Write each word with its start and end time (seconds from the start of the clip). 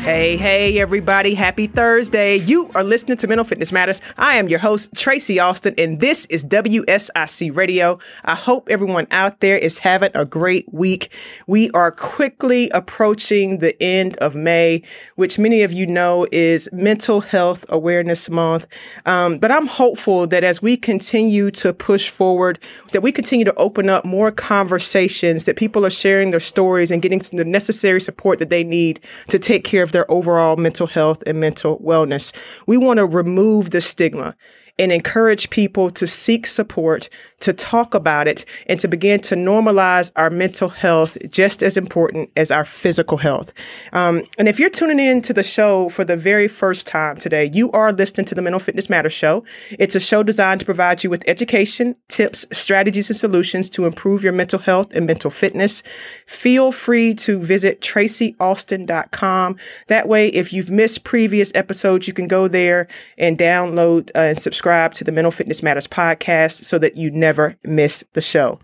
Hey, 0.00 0.38
hey, 0.38 0.80
everybody. 0.80 1.34
Happy 1.34 1.66
Thursday. 1.66 2.36
You 2.36 2.70
are 2.74 2.82
listening 2.82 3.18
to 3.18 3.26
Mental 3.26 3.44
Fitness 3.44 3.70
Matters. 3.70 4.00
I 4.16 4.36
am 4.36 4.48
your 4.48 4.58
host, 4.58 4.88
Tracy 4.94 5.38
Austin, 5.38 5.74
and 5.76 6.00
this 6.00 6.24
is 6.26 6.42
WSIC 6.42 7.54
Radio. 7.54 7.98
I 8.24 8.34
hope 8.34 8.70
everyone 8.70 9.06
out 9.10 9.40
there 9.40 9.58
is 9.58 9.76
having 9.76 10.10
a 10.14 10.24
great 10.24 10.72
week. 10.72 11.12
We 11.46 11.70
are 11.72 11.92
quickly 11.92 12.70
approaching 12.70 13.58
the 13.58 13.80
end 13.82 14.16
of 14.16 14.34
May, 14.34 14.82
which 15.16 15.38
many 15.38 15.62
of 15.64 15.70
you 15.70 15.86
know 15.86 16.26
is 16.32 16.66
Mental 16.72 17.20
Health 17.20 17.66
Awareness 17.68 18.30
Month. 18.30 18.68
Um, 19.04 19.38
but 19.38 19.52
I'm 19.52 19.66
hopeful 19.66 20.26
that 20.28 20.42
as 20.42 20.62
we 20.62 20.78
continue 20.78 21.50
to 21.50 21.74
push 21.74 22.08
forward, 22.08 22.58
that 22.92 23.02
we 23.02 23.12
continue 23.12 23.44
to 23.44 23.54
open 23.56 23.90
up 23.90 24.06
more 24.06 24.32
conversations, 24.32 25.44
that 25.44 25.56
people 25.56 25.84
are 25.84 25.90
sharing 25.90 26.30
their 26.30 26.40
stories 26.40 26.90
and 26.90 27.02
getting 27.02 27.18
the 27.34 27.44
necessary 27.44 28.00
support 28.00 28.38
that 28.38 28.48
they 28.48 28.64
need 28.64 28.98
to 29.28 29.38
take 29.38 29.62
care 29.62 29.82
of 29.82 29.90
of 29.90 29.92
their 30.00 30.10
overall 30.10 30.56
mental 30.56 30.86
health 30.86 31.22
and 31.26 31.38
mental 31.38 31.78
wellness. 31.80 32.32
We 32.66 32.78
want 32.78 32.96
to 32.96 33.06
remove 33.06 33.68
the 33.68 33.82
stigma 33.82 34.34
and 34.78 34.90
encourage 34.90 35.50
people 35.50 35.90
to 35.90 36.06
seek 36.06 36.46
support, 36.46 37.10
to 37.40 37.52
talk 37.52 37.94
about 37.94 38.28
it, 38.28 38.44
and 38.66 38.78
to 38.80 38.88
begin 38.88 39.20
to 39.20 39.34
normalize 39.34 40.12
our 40.16 40.30
mental 40.30 40.68
health 40.68 41.16
just 41.28 41.62
as 41.62 41.76
important 41.76 42.30
as 42.36 42.50
our 42.50 42.64
physical 42.64 43.18
health. 43.18 43.52
Um, 43.92 44.22
and 44.38 44.48
if 44.48 44.60
you're 44.60 44.70
tuning 44.70 44.98
in 44.98 45.22
to 45.22 45.32
the 45.32 45.42
show 45.42 45.88
for 45.88 46.04
the 46.04 46.16
very 46.16 46.48
first 46.48 46.86
time 46.86 47.16
today, 47.16 47.50
you 47.52 47.70
are 47.72 47.92
listening 47.92 48.26
to 48.26 48.34
the 48.34 48.42
Mental 48.42 48.60
Fitness 48.60 48.90
Matters 48.90 49.12
Show. 49.12 49.44
It's 49.78 49.94
a 49.94 50.00
show 50.00 50.22
designed 50.22 50.60
to 50.60 50.66
provide 50.66 51.02
you 51.02 51.10
with 51.10 51.24
education, 51.26 51.96
tips, 52.08 52.46
strategies, 52.52 53.10
and 53.10 53.16
solutions 53.16 53.70
to 53.70 53.86
improve 53.86 54.22
your 54.22 54.32
mental 54.32 54.58
health 54.58 54.92
and 54.94 55.06
mental 55.06 55.30
fitness. 55.30 55.82
Feel 56.26 56.72
free 56.72 57.14
to 57.14 57.38
visit 57.38 57.80
tracyaustin.com. 57.80 59.56
That 59.88 60.08
way, 60.08 60.28
if 60.28 60.52
you've 60.52 60.70
missed 60.70 61.04
previous 61.04 61.52
episodes, 61.54 62.06
you 62.06 62.14
can 62.14 62.28
go 62.28 62.48
there 62.48 62.86
and 63.18 63.38
download 63.38 64.10
uh, 64.14 64.20
and 64.30 64.38
subscribe 64.38 64.94
to 64.94 65.04
the 65.04 65.12
Mental 65.12 65.30
Fitness 65.30 65.62
Matters 65.62 65.86
podcast 65.86 66.64
so 66.64 66.78
that 66.78 66.96
you 66.96 67.10
never 67.10 67.29
miss 67.64 68.04
the 68.12 68.20
show. 68.20 68.58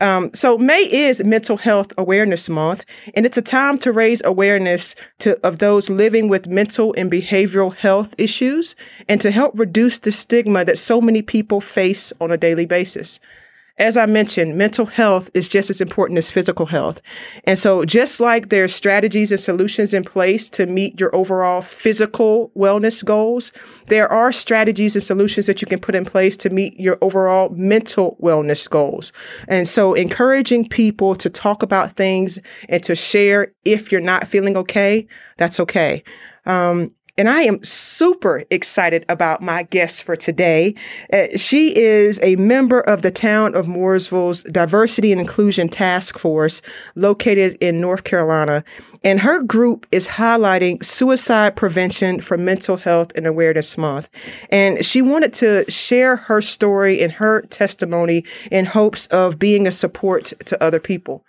Um, 0.00 0.30
so 0.32 0.56
May 0.56 0.82
is 0.82 1.24
Mental 1.24 1.56
Health 1.56 1.92
Awareness 1.98 2.48
Month, 2.48 2.84
and 3.14 3.26
it's 3.26 3.36
a 3.36 3.42
time 3.42 3.78
to 3.78 3.92
raise 3.92 4.22
awareness 4.24 4.94
to 5.20 5.38
of 5.44 5.58
those 5.58 5.90
living 5.90 6.28
with 6.28 6.46
mental 6.46 6.94
and 6.96 7.10
behavioral 7.10 7.74
health 7.74 8.14
issues, 8.16 8.76
and 9.08 9.20
to 9.20 9.30
help 9.30 9.58
reduce 9.58 9.98
the 9.98 10.12
stigma 10.12 10.64
that 10.64 10.78
so 10.78 11.00
many 11.00 11.20
people 11.22 11.60
face 11.60 12.12
on 12.20 12.30
a 12.30 12.36
daily 12.36 12.66
basis 12.66 13.18
as 13.78 13.96
I 13.96 14.06
mentioned, 14.06 14.58
mental 14.58 14.86
health 14.86 15.30
is 15.34 15.48
just 15.48 15.70
as 15.70 15.80
important 15.80 16.18
as 16.18 16.30
physical 16.30 16.66
health. 16.66 17.00
And 17.44 17.58
so 17.58 17.84
just 17.84 18.18
like 18.18 18.48
there's 18.48 18.74
strategies 18.74 19.30
and 19.30 19.40
solutions 19.40 19.94
in 19.94 20.02
place 20.02 20.48
to 20.50 20.66
meet 20.66 20.98
your 20.98 21.14
overall 21.14 21.60
physical 21.60 22.50
wellness 22.56 23.04
goals, 23.04 23.52
there 23.86 24.08
are 24.08 24.32
strategies 24.32 24.96
and 24.96 25.02
solutions 25.02 25.46
that 25.46 25.62
you 25.62 25.66
can 25.66 25.78
put 25.78 25.94
in 25.94 26.04
place 26.04 26.36
to 26.38 26.50
meet 26.50 26.78
your 26.78 26.98
overall 27.02 27.50
mental 27.50 28.16
wellness 28.20 28.68
goals. 28.68 29.12
And 29.46 29.68
so 29.68 29.94
encouraging 29.94 30.68
people 30.68 31.14
to 31.14 31.30
talk 31.30 31.62
about 31.62 31.92
things 31.92 32.38
and 32.68 32.82
to 32.82 32.96
share 32.96 33.52
if 33.64 33.92
you're 33.92 34.00
not 34.00 34.26
feeling 34.26 34.56
okay, 34.56 35.06
that's 35.36 35.60
okay. 35.60 36.02
Um, 36.46 36.92
and 37.18 37.28
I 37.28 37.42
am 37.42 37.62
super 37.64 38.44
excited 38.48 39.04
about 39.08 39.42
my 39.42 39.64
guest 39.64 40.04
for 40.04 40.14
today. 40.14 40.76
Uh, 41.12 41.26
she 41.36 41.76
is 41.76 42.20
a 42.22 42.36
member 42.36 42.80
of 42.80 43.02
the 43.02 43.10
town 43.10 43.56
of 43.56 43.66
Mooresville's 43.66 44.44
Diversity 44.44 45.10
and 45.10 45.20
Inclusion 45.20 45.68
Task 45.68 46.16
Force 46.16 46.62
located 46.94 47.58
in 47.60 47.80
North 47.80 48.04
Carolina. 48.04 48.62
And 49.02 49.18
her 49.18 49.42
group 49.42 49.86
is 49.90 50.06
highlighting 50.06 50.84
suicide 50.84 51.56
prevention 51.56 52.20
for 52.20 52.38
Mental 52.38 52.76
Health 52.76 53.10
and 53.16 53.26
Awareness 53.26 53.76
Month. 53.76 54.08
And 54.50 54.84
she 54.86 55.02
wanted 55.02 55.34
to 55.34 55.68
share 55.68 56.16
her 56.16 56.40
story 56.40 57.02
and 57.02 57.12
her 57.12 57.42
testimony 57.42 58.24
in 58.52 58.64
hopes 58.64 59.06
of 59.08 59.40
being 59.40 59.66
a 59.66 59.72
support 59.72 60.32
to 60.46 60.62
other 60.62 60.80
people. 60.80 61.24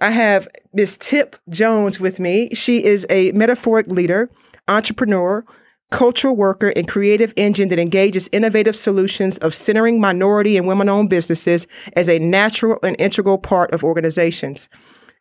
I 0.00 0.10
have 0.10 0.48
Miss 0.72 0.96
Tip 0.98 1.36
Jones 1.50 2.00
with 2.00 2.20
me. 2.20 2.50
She 2.54 2.84
is 2.84 3.06
a 3.10 3.32
metaphoric 3.32 3.88
leader 3.88 4.30
entrepreneur, 4.68 5.44
cultural 5.90 6.34
worker, 6.34 6.70
and 6.70 6.88
creative 6.88 7.32
engine 7.36 7.68
that 7.68 7.78
engages 7.78 8.28
innovative 8.32 8.76
solutions 8.76 9.38
of 9.38 9.54
centering 9.54 10.00
minority 10.00 10.56
and 10.56 10.66
women 10.66 10.88
owned 10.88 11.10
businesses 11.10 11.66
as 11.94 12.08
a 12.08 12.18
natural 12.18 12.78
and 12.82 12.96
integral 12.98 13.38
part 13.38 13.72
of 13.72 13.84
organizations. 13.84 14.68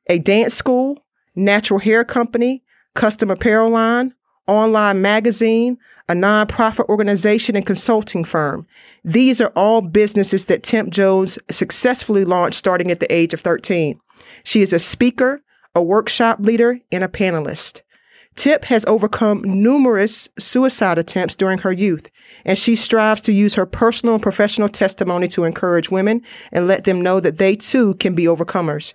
A 0.08 0.18
dance 0.18 0.54
school, 0.54 1.06
natural 1.36 1.80
hair 1.80 2.04
company, 2.04 2.64
custom 2.96 3.30
apparel 3.30 3.70
line, 3.70 4.14
online 4.48 5.02
magazine, 5.02 5.78
a 6.08 6.14
nonprofit 6.14 6.88
organization, 6.88 7.56
and 7.56 7.66
consulting 7.66 8.24
firm. 8.24 8.68
These 9.04 9.42
are 9.42 9.52
all 9.56 9.82
businesses 9.82 10.46
that 10.46 10.64
Tip 10.64 10.90
Jones 10.90 11.40
successfully 11.50 12.26
launched 12.26 12.58
starting 12.58 12.92
at 12.92 13.00
the 13.00 13.12
age 13.14 13.34
of 13.34 13.42
13. 13.42 14.00
She 14.44 14.62
is 14.62 14.74
a 14.74 14.80
speaker, 14.80 15.42
a 15.74 15.82
workshop 15.82 16.40
leader, 16.40 16.80
and 16.92 17.04
a 17.04 17.08
panelist. 17.08 17.82
Tip 18.36 18.66
has 18.66 18.86
overcome 18.86 19.42
numerous 19.44 20.28
suicide 20.38 20.98
attempts 20.98 21.36
during 21.36 21.60
her 21.60 21.72
youth, 21.72 22.10
and 22.44 22.58
she 22.58 22.76
strives 22.76 23.22
to 23.22 23.34
use 23.34 23.56
her 23.56 23.66
personal 23.66 24.16
and 24.16 24.24
professional 24.24 24.70
testimony 24.70 25.28
to 25.30 25.46
encourage 25.46 25.90
women 25.90 26.22
and 26.52 26.68
let 26.68 26.84
them 26.84 27.02
know 27.02 27.20
that 27.20 27.38
they 27.38 27.56
too 27.56 27.96
can 27.96 28.14
be 28.14 28.26
overcomers. 28.26 28.94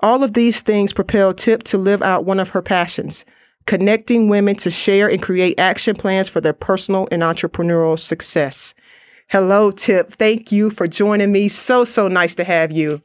All 0.00 0.24
of 0.24 0.32
these 0.32 0.60
things 0.62 0.92
propel 0.92 1.34
Tip 1.34 1.64
to 1.64 1.78
live 1.78 2.02
out 2.02 2.24
one 2.24 2.40
of 2.40 2.50
her 2.50 2.62
passions, 2.62 3.24
connecting 3.66 4.28
women 4.28 4.56
to 4.56 4.70
share 4.70 5.08
and 5.08 5.22
create 5.22 5.60
action 5.60 5.94
plans 5.94 6.28
for 6.28 6.40
their 6.40 6.52
personal 6.52 7.08
and 7.10 7.22
entrepreneurial 7.22 7.98
success. 7.98 8.74
Hello, 9.28 9.70
Tip. 9.70 10.12
Thank 10.12 10.50
you 10.50 10.70
for 10.70 10.88
joining 10.88 11.32
me. 11.32 11.48
So, 11.48 11.84
so 11.84 12.08
nice 12.08 12.34
to 12.36 12.44
have 12.44 12.72
you. 12.72 13.02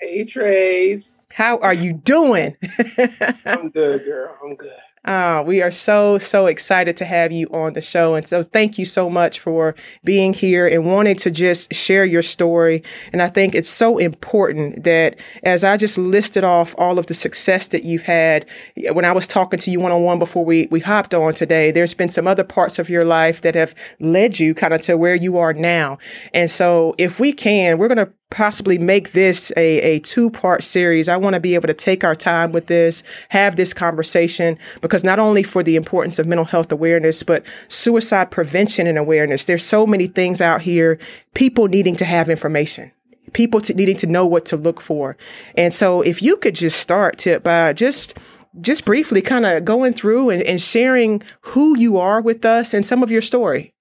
Hey, 0.00 0.24
Trace. 0.24 1.26
How 1.30 1.58
are 1.58 1.74
you 1.74 1.92
doing? 1.92 2.56
I'm 3.46 3.70
good, 3.70 4.04
girl. 4.04 4.36
I'm 4.42 4.56
good. 4.56 4.72
Uh, 5.04 5.42
we 5.46 5.62
are 5.62 5.70
so, 5.70 6.18
so 6.18 6.46
excited 6.46 6.94
to 6.98 7.06
have 7.06 7.32
you 7.32 7.46
on 7.48 7.72
the 7.72 7.80
show. 7.80 8.14
And 8.14 8.28
so 8.28 8.42
thank 8.42 8.78
you 8.78 8.84
so 8.84 9.08
much 9.08 9.40
for 9.40 9.74
being 10.04 10.34
here 10.34 10.66
and 10.66 10.84
wanting 10.84 11.16
to 11.16 11.30
just 11.30 11.72
share 11.72 12.04
your 12.04 12.22
story. 12.22 12.82
And 13.12 13.22
I 13.22 13.28
think 13.28 13.54
it's 13.54 13.68
so 13.68 13.96
important 13.96 14.84
that 14.84 15.18
as 15.42 15.64
I 15.64 15.78
just 15.78 15.96
listed 15.96 16.44
off 16.44 16.74
all 16.76 16.98
of 16.98 17.06
the 17.06 17.14
success 17.14 17.68
that 17.68 17.82
you've 17.82 18.02
had, 18.02 18.46
when 18.92 19.06
I 19.06 19.12
was 19.12 19.26
talking 19.26 19.58
to 19.60 19.70
you 19.70 19.80
one 19.80 19.92
on 19.92 20.02
one 20.02 20.18
before 20.18 20.44
we, 20.44 20.68
we 20.70 20.80
hopped 20.80 21.14
on 21.14 21.32
today, 21.32 21.70
there's 21.70 21.94
been 21.94 22.10
some 22.10 22.26
other 22.26 22.44
parts 22.44 22.78
of 22.78 22.90
your 22.90 23.04
life 23.04 23.40
that 23.40 23.54
have 23.54 23.74
led 24.00 24.38
you 24.38 24.54
kind 24.54 24.74
of 24.74 24.82
to 24.82 24.98
where 24.98 25.14
you 25.14 25.38
are 25.38 25.54
now. 25.54 25.96
And 26.34 26.50
so 26.50 26.94
if 26.98 27.18
we 27.18 27.32
can, 27.32 27.78
we're 27.78 27.88
going 27.88 28.06
to 28.06 28.12
possibly 28.30 28.78
make 28.78 29.12
this 29.12 29.52
a, 29.56 29.80
a 29.80 29.98
two 30.00 30.30
part 30.30 30.62
series. 30.62 31.08
I 31.08 31.16
want 31.16 31.34
to 31.34 31.40
be 31.40 31.54
able 31.54 31.66
to 31.66 31.74
take 31.74 32.04
our 32.04 32.14
time 32.14 32.52
with 32.52 32.68
this, 32.68 33.02
have 33.28 33.56
this 33.56 33.74
conversation, 33.74 34.58
because 34.80 35.04
not 35.04 35.18
only 35.18 35.42
for 35.42 35.62
the 35.62 35.76
importance 35.76 36.18
of 36.18 36.26
mental 36.26 36.44
health 36.44 36.72
awareness, 36.72 37.22
but 37.22 37.44
suicide 37.68 38.30
prevention 38.30 38.86
and 38.86 38.98
awareness. 38.98 39.44
There's 39.44 39.64
so 39.64 39.86
many 39.86 40.06
things 40.06 40.40
out 40.40 40.62
here, 40.62 40.98
people 41.34 41.68
needing 41.68 41.96
to 41.96 42.04
have 42.04 42.28
information. 42.28 42.92
People 43.32 43.60
to, 43.60 43.74
needing 43.74 43.96
to 43.98 44.08
know 44.08 44.26
what 44.26 44.44
to 44.46 44.56
look 44.56 44.80
for. 44.80 45.16
And 45.56 45.72
so 45.72 46.00
if 46.02 46.20
you 46.20 46.36
could 46.36 46.56
just 46.56 46.80
start 46.80 47.18
to, 47.18 47.38
by 47.40 47.72
just 47.72 48.14
just 48.60 48.84
briefly 48.84 49.22
kind 49.22 49.46
of 49.46 49.64
going 49.64 49.92
through 49.92 50.30
and, 50.30 50.42
and 50.42 50.60
sharing 50.60 51.22
who 51.42 51.78
you 51.78 51.98
are 51.98 52.20
with 52.20 52.44
us 52.44 52.74
and 52.74 52.84
some 52.84 53.02
of 53.02 53.10
your 53.10 53.22
story. 53.22 53.72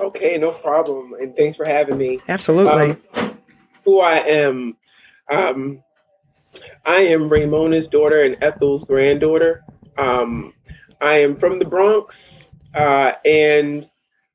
Okay, 0.00 0.38
no 0.38 0.52
problem. 0.52 1.14
And 1.14 1.34
thanks 1.34 1.56
for 1.56 1.64
having 1.64 1.98
me. 1.98 2.20
Absolutely. 2.28 2.96
Um, 3.14 3.37
who 3.88 4.00
I 4.00 4.16
am. 4.16 4.76
Um, 5.32 5.82
I 6.84 6.96
am 6.96 7.30
Ramona's 7.30 7.86
daughter 7.86 8.22
and 8.22 8.36
Ethel's 8.42 8.84
granddaughter. 8.84 9.64
Um, 9.96 10.52
I 11.00 11.20
am 11.20 11.36
from 11.36 11.58
the 11.58 11.64
Bronx 11.64 12.54
uh, 12.74 13.12
and 13.24 13.88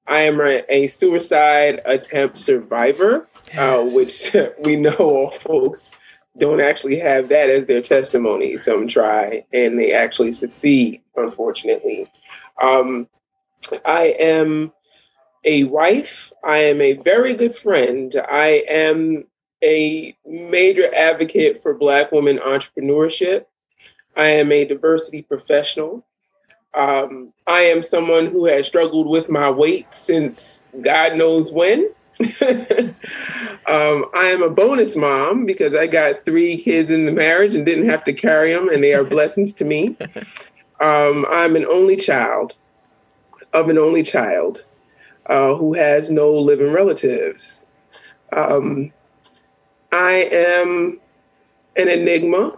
I 0.08 0.22
am 0.22 0.42
a, 0.42 0.64
a 0.70 0.88
suicide 0.88 1.84
attempt 1.86 2.40
survivor, 2.40 3.28
uh, 3.56 3.84
which 3.84 4.36
we 4.64 4.76
know 4.76 4.96
all 4.96 5.30
folks 5.30 5.92
don't 6.40 6.60
actually 6.60 6.98
have 6.98 7.30
that 7.30 7.52
as 7.52 7.66
their 7.66 7.84
testimony. 7.84 8.58
Some 8.58 8.88
try 8.88 9.46
and 9.54 9.78
they 9.78 9.92
actually 9.92 10.34
succeed, 10.34 11.04
unfortunately. 11.16 12.08
Um, 12.60 13.08
I 13.86 14.16
am 14.20 14.74
a 15.46 15.66
wife. 15.66 16.34
I 16.44 16.58
am 16.58 16.82
a 16.82 16.94
very 16.94 17.36
good 17.36 17.56
friend. 17.56 18.16
I 18.28 18.64
am 18.68 19.26
a 19.64 20.16
major 20.26 20.94
advocate 20.94 21.62
for 21.62 21.74
Black 21.74 22.12
women 22.12 22.38
entrepreneurship. 22.40 23.46
I 24.16 24.28
am 24.28 24.52
a 24.52 24.66
diversity 24.66 25.22
professional. 25.22 26.06
Um, 26.76 27.34
I 27.48 27.62
am 27.62 27.82
someone 27.82 28.28
who 28.28 28.46
has 28.46 28.68
struggled 28.68 29.08
with 29.08 29.30
my 29.30 29.50
weight 29.50 29.94
since 29.94 30.68
God 30.82 31.16
knows 31.16 31.52
when. 31.52 31.90
um, 32.42 34.06
I 34.14 34.30
am 34.32 34.44
a 34.44 34.50
bonus 34.50 34.96
mom 34.96 35.46
because 35.46 35.76
I 35.76 35.88
got 35.88 36.24
three 36.26 36.58
kids 36.58 36.92
in 36.92 37.06
the 37.06 37.12
marriage 37.12 37.56
and 37.56 37.66
didn't 37.66 37.90
have 37.90 38.04
to 38.06 38.14
carry 38.14 38.54
them, 38.54 38.70
and 38.70 38.84
they 38.84 38.94
are 38.94 39.04
blessings 39.04 39.54
to 39.56 39.66
me. 39.66 39.98
Um, 40.80 41.26
I'm 41.30 41.56
an 41.56 41.66
only 41.66 41.96
child 41.96 42.58
of 43.54 43.70
an 43.70 43.78
only 43.78 44.04
child 44.04 44.66
uh, 45.28 45.56
who 45.56 45.74
has 45.74 46.10
no 46.10 46.34
living 46.34 46.74
relatives. 46.74 47.72
Um, 48.36 48.92
I 49.94 50.28
am 50.32 51.00
an 51.76 51.88
enigma, 51.88 52.58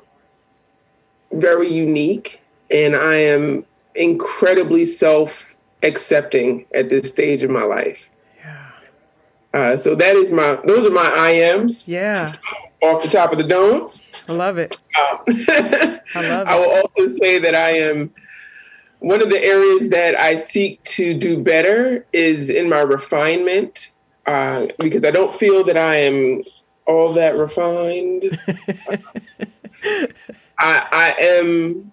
very 1.33 1.67
unique, 1.67 2.41
and 2.71 2.95
I 2.95 3.15
am 3.15 3.65
incredibly 3.93 4.85
self 4.85 5.57
accepting 5.83 6.65
at 6.73 6.89
this 6.89 7.09
stage 7.09 7.43
of 7.43 7.51
my 7.51 7.63
life. 7.63 8.09
Yeah. 8.43 8.71
Uh, 9.53 9.77
so 9.77 9.95
that 9.95 10.15
is 10.15 10.31
my, 10.31 10.57
those 10.65 10.85
are 10.85 10.91
my 10.91 11.11
I 11.15 11.31
ams. 11.31 11.89
Yeah. 11.89 12.35
Off 12.81 13.03
the 13.03 13.09
top 13.09 13.31
of 13.31 13.37
the 13.37 13.43
dome. 13.43 13.91
I 14.27 14.33
love 14.33 14.57
it. 14.57 14.77
Uh, 14.97 15.17
I 15.27 15.99
love 16.15 16.47
it. 16.47 16.47
I 16.47 16.59
will 16.59 16.71
also 16.71 17.07
say 17.07 17.39
that 17.39 17.53
I 17.53 17.71
am 17.71 18.13
one 18.99 19.21
of 19.21 19.29
the 19.29 19.43
areas 19.43 19.89
that 19.89 20.15
I 20.15 20.35
seek 20.35 20.81
to 20.83 21.13
do 21.13 21.43
better 21.43 22.05
is 22.13 22.49
in 22.49 22.69
my 22.69 22.79
refinement, 22.79 23.91
uh, 24.25 24.67
because 24.79 25.03
I 25.03 25.11
don't 25.11 25.33
feel 25.35 25.63
that 25.65 25.77
I 25.77 25.97
am 25.97 26.43
all 26.85 27.13
that 27.13 27.35
refined. 27.35 28.39
I, 30.57 30.87
I 30.91 31.15
am 31.19 31.91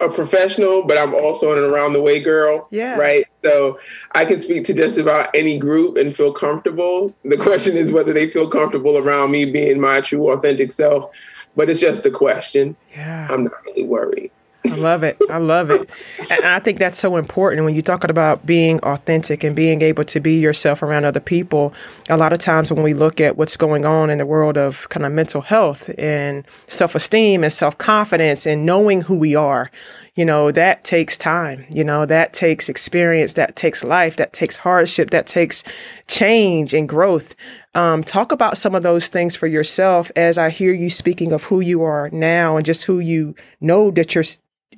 a 0.00 0.08
professional, 0.08 0.84
but 0.86 0.98
I'm 0.98 1.14
also 1.14 1.52
an 1.52 1.58
around 1.58 1.92
the 1.92 2.02
way 2.02 2.20
girl. 2.20 2.68
Yeah. 2.70 2.96
Right. 2.96 3.26
So 3.44 3.78
I 4.12 4.24
can 4.24 4.40
speak 4.40 4.64
to 4.64 4.74
just 4.74 4.98
about 4.98 5.28
any 5.34 5.58
group 5.58 5.96
and 5.96 6.14
feel 6.14 6.32
comfortable. 6.32 7.14
The 7.24 7.36
question 7.36 7.76
is 7.76 7.92
whether 7.92 8.12
they 8.12 8.28
feel 8.28 8.48
comfortable 8.48 8.98
around 8.98 9.30
me 9.30 9.44
being 9.44 9.80
my 9.80 10.00
true, 10.00 10.32
authentic 10.32 10.72
self. 10.72 11.10
But 11.54 11.68
it's 11.68 11.80
just 11.80 12.06
a 12.06 12.10
question. 12.10 12.76
Yeah. 12.94 13.28
I'm 13.30 13.44
not 13.44 13.64
really 13.64 13.84
worried. 13.84 14.32
I 14.70 14.76
love 14.76 15.02
it. 15.02 15.16
I 15.28 15.38
love 15.38 15.70
it. 15.70 15.90
And 16.30 16.44
I 16.44 16.60
think 16.60 16.78
that's 16.78 16.98
so 16.98 17.16
important 17.16 17.64
when 17.64 17.74
you're 17.74 17.82
talking 17.82 18.10
about 18.10 18.46
being 18.46 18.78
authentic 18.80 19.42
and 19.42 19.56
being 19.56 19.82
able 19.82 20.04
to 20.04 20.20
be 20.20 20.38
yourself 20.38 20.82
around 20.82 21.04
other 21.04 21.20
people. 21.20 21.74
A 22.08 22.16
lot 22.16 22.32
of 22.32 22.38
times 22.38 22.70
when 22.70 22.82
we 22.82 22.94
look 22.94 23.20
at 23.20 23.36
what's 23.36 23.56
going 23.56 23.84
on 23.84 24.08
in 24.08 24.18
the 24.18 24.26
world 24.26 24.56
of 24.56 24.88
kind 24.88 25.04
of 25.04 25.12
mental 25.12 25.40
health 25.40 25.90
and 25.98 26.44
self 26.68 26.94
esteem 26.94 27.42
and 27.42 27.52
self 27.52 27.76
confidence 27.78 28.46
and 28.46 28.64
knowing 28.64 29.00
who 29.00 29.18
we 29.18 29.34
are, 29.34 29.70
you 30.14 30.24
know, 30.24 30.52
that 30.52 30.84
takes 30.84 31.18
time. 31.18 31.64
You 31.68 31.82
know, 31.82 32.06
that 32.06 32.32
takes 32.32 32.68
experience, 32.68 33.34
that 33.34 33.56
takes 33.56 33.82
life, 33.82 34.16
that 34.16 34.32
takes 34.32 34.56
hardship, 34.56 35.10
that 35.10 35.26
takes 35.26 35.64
change 36.06 36.72
and 36.72 36.88
growth. 36.88 37.34
Um, 37.74 38.04
talk 38.04 38.30
about 38.30 38.58
some 38.58 38.74
of 38.74 38.82
those 38.82 39.08
things 39.08 39.34
for 39.34 39.46
yourself 39.46 40.12
as 40.14 40.38
I 40.38 40.50
hear 40.50 40.72
you 40.72 40.90
speaking 40.90 41.32
of 41.32 41.44
who 41.44 41.60
you 41.60 41.82
are 41.82 42.10
now 42.10 42.56
and 42.56 42.66
just 42.66 42.84
who 42.84 43.00
you 43.00 43.34
know 43.60 43.90
that 43.92 44.14
you're 44.14 44.24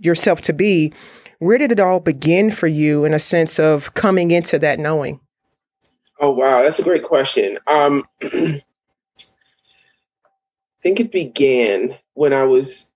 yourself 0.01 0.41
to 0.43 0.53
be, 0.53 0.93
where 1.39 1.59
did 1.59 1.73
it 1.73 1.81
all 1.81 2.01
begin 2.01 2.51
for 2.51 2.67
you 2.67 3.05
in 3.05 3.13
a 3.13 3.19
sense 3.19 3.59
of 3.59 3.95
coming 3.95 4.31
into 4.31 4.59
that 4.59 4.79
knowing? 4.79 5.21
Oh 6.21 6.31
wow, 6.31 6.63
that's 6.63 6.79
a 6.79 6.85
great 6.85 7.03
question. 7.03 7.59
Um, 7.67 8.05
I 8.23 8.61
think 10.83 11.01
it 11.01 11.13
began 11.13 11.97
when 12.15 12.33
I 12.33 12.45
was 12.45 12.93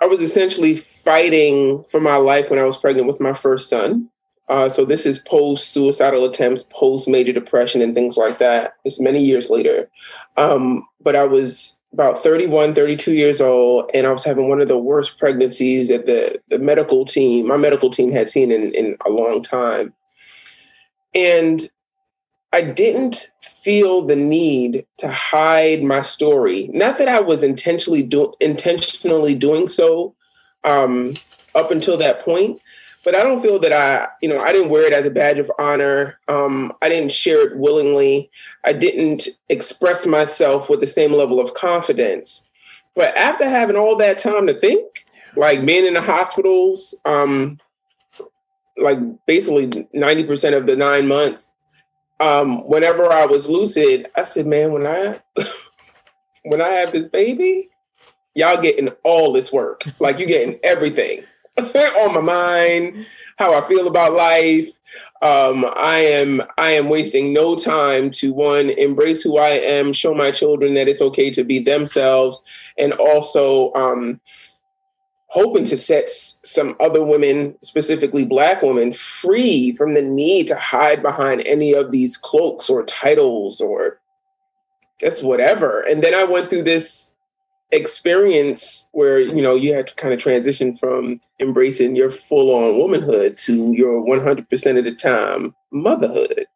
I 0.00 0.06
was 0.06 0.20
essentially 0.20 0.76
fighting 0.76 1.84
for 1.88 2.00
my 2.00 2.16
life 2.16 2.50
when 2.50 2.58
I 2.58 2.64
was 2.64 2.76
pregnant 2.76 3.08
with 3.08 3.20
my 3.20 3.32
first 3.32 3.68
son. 3.68 4.10
Uh, 4.48 4.68
so 4.68 4.84
this 4.84 5.04
is 5.04 5.18
post 5.18 5.72
suicidal 5.72 6.24
attempts, 6.24 6.62
post 6.62 7.08
major 7.08 7.32
depression, 7.32 7.82
and 7.82 7.94
things 7.94 8.16
like 8.16 8.38
that. 8.38 8.74
It's 8.84 9.00
many 9.00 9.22
years 9.22 9.50
later, 9.50 9.90
um, 10.36 10.86
but 11.00 11.16
I 11.16 11.24
was 11.24 11.77
about 11.92 12.22
31, 12.22 12.74
32 12.74 13.14
years 13.14 13.40
old, 13.40 13.90
and 13.94 14.06
I 14.06 14.12
was 14.12 14.24
having 14.24 14.48
one 14.48 14.60
of 14.60 14.68
the 14.68 14.78
worst 14.78 15.18
pregnancies 15.18 15.88
that 15.88 16.06
the, 16.06 16.40
the 16.48 16.58
medical 16.58 17.04
team, 17.04 17.46
my 17.46 17.56
medical 17.56 17.90
team 17.90 18.12
had 18.12 18.28
seen 18.28 18.52
in, 18.52 18.72
in 18.74 18.96
a 19.06 19.10
long 19.10 19.42
time. 19.42 19.94
And 21.14 21.70
I 22.52 22.62
didn't 22.62 23.30
feel 23.42 24.02
the 24.02 24.16
need 24.16 24.86
to 24.98 25.10
hide 25.10 25.82
my 25.82 26.02
story. 26.02 26.68
Not 26.72 26.98
that 26.98 27.08
I 27.08 27.20
was 27.20 27.42
intentionally 27.42 28.02
do, 28.02 28.32
intentionally 28.40 29.34
doing 29.34 29.68
so 29.68 30.14
um, 30.64 31.14
up 31.54 31.70
until 31.70 31.96
that 31.98 32.20
point, 32.20 32.60
but 33.04 33.14
I 33.14 33.22
don't 33.22 33.40
feel 33.40 33.58
that 33.60 33.72
I, 33.72 34.08
you 34.20 34.28
know, 34.28 34.40
I 34.40 34.52
didn't 34.52 34.70
wear 34.70 34.84
it 34.84 34.92
as 34.92 35.06
a 35.06 35.10
badge 35.10 35.38
of 35.38 35.50
honor. 35.58 36.18
Um, 36.28 36.72
I 36.82 36.88
didn't 36.88 37.12
share 37.12 37.46
it 37.46 37.56
willingly. 37.56 38.30
I 38.64 38.72
didn't 38.72 39.28
express 39.48 40.06
myself 40.06 40.68
with 40.68 40.80
the 40.80 40.86
same 40.86 41.12
level 41.12 41.40
of 41.40 41.54
confidence. 41.54 42.48
But 42.94 43.16
after 43.16 43.48
having 43.48 43.76
all 43.76 43.96
that 43.96 44.18
time 44.18 44.46
to 44.48 44.58
think, 44.58 45.04
like 45.36 45.64
being 45.64 45.86
in 45.86 45.94
the 45.94 46.02
hospitals, 46.02 46.94
um, 47.04 47.58
like 48.76 48.98
basically 49.26 49.68
90% 49.68 50.56
of 50.56 50.66
the 50.66 50.76
nine 50.76 51.06
months, 51.06 51.52
um, 52.20 52.68
whenever 52.68 53.12
I 53.12 53.26
was 53.26 53.48
lucid, 53.48 54.10
I 54.16 54.24
said, 54.24 54.46
man, 54.46 54.72
when 54.72 54.86
I 54.86 55.20
when 56.42 56.60
I 56.60 56.68
have 56.68 56.92
this 56.92 57.08
baby, 57.08 57.70
y'all 58.34 58.60
getting 58.60 58.88
all 59.04 59.32
this 59.32 59.52
work. 59.52 59.84
Like 60.00 60.18
you 60.18 60.26
getting 60.26 60.58
everything. 60.62 61.24
on 62.00 62.14
my 62.14 62.20
mind, 62.20 63.06
how 63.36 63.52
I 63.52 63.60
feel 63.62 63.88
about 63.88 64.12
life. 64.12 64.68
Um, 65.22 65.66
I 65.76 65.98
am 65.98 66.42
I 66.56 66.70
am 66.70 66.88
wasting 66.88 67.32
no 67.32 67.56
time 67.56 68.10
to 68.12 68.32
one 68.32 68.70
embrace 68.70 69.22
who 69.22 69.38
I 69.38 69.50
am, 69.50 69.92
show 69.92 70.14
my 70.14 70.30
children 70.30 70.74
that 70.74 70.88
it's 70.88 71.02
okay 71.02 71.30
to 71.30 71.42
be 71.42 71.58
themselves, 71.58 72.44
and 72.78 72.92
also 72.92 73.72
um, 73.74 74.20
hoping 75.26 75.64
to 75.66 75.76
set 75.76 76.08
some 76.08 76.76
other 76.80 77.02
women, 77.02 77.56
specifically 77.62 78.24
Black 78.24 78.62
women, 78.62 78.92
free 78.92 79.72
from 79.72 79.94
the 79.94 80.02
need 80.02 80.46
to 80.46 80.56
hide 80.56 81.02
behind 81.02 81.46
any 81.46 81.72
of 81.74 81.90
these 81.90 82.16
cloaks 82.16 82.70
or 82.70 82.84
titles 82.84 83.60
or 83.60 84.00
just 85.00 85.24
whatever. 85.24 85.80
And 85.80 86.02
then 86.02 86.14
I 86.14 86.24
went 86.24 86.50
through 86.50 86.64
this 86.64 87.14
experience 87.70 88.88
where 88.92 89.18
you 89.18 89.42
know 89.42 89.54
you 89.54 89.74
had 89.74 89.86
to 89.86 89.94
kind 89.94 90.14
of 90.14 90.20
transition 90.20 90.74
from 90.74 91.20
embracing 91.38 91.94
your 91.94 92.10
full-on 92.10 92.78
womanhood 92.78 93.36
to 93.36 93.72
your 93.72 94.02
100% 94.02 94.78
of 94.78 94.84
the 94.84 94.94
time 94.94 95.54
motherhood. 95.70 96.46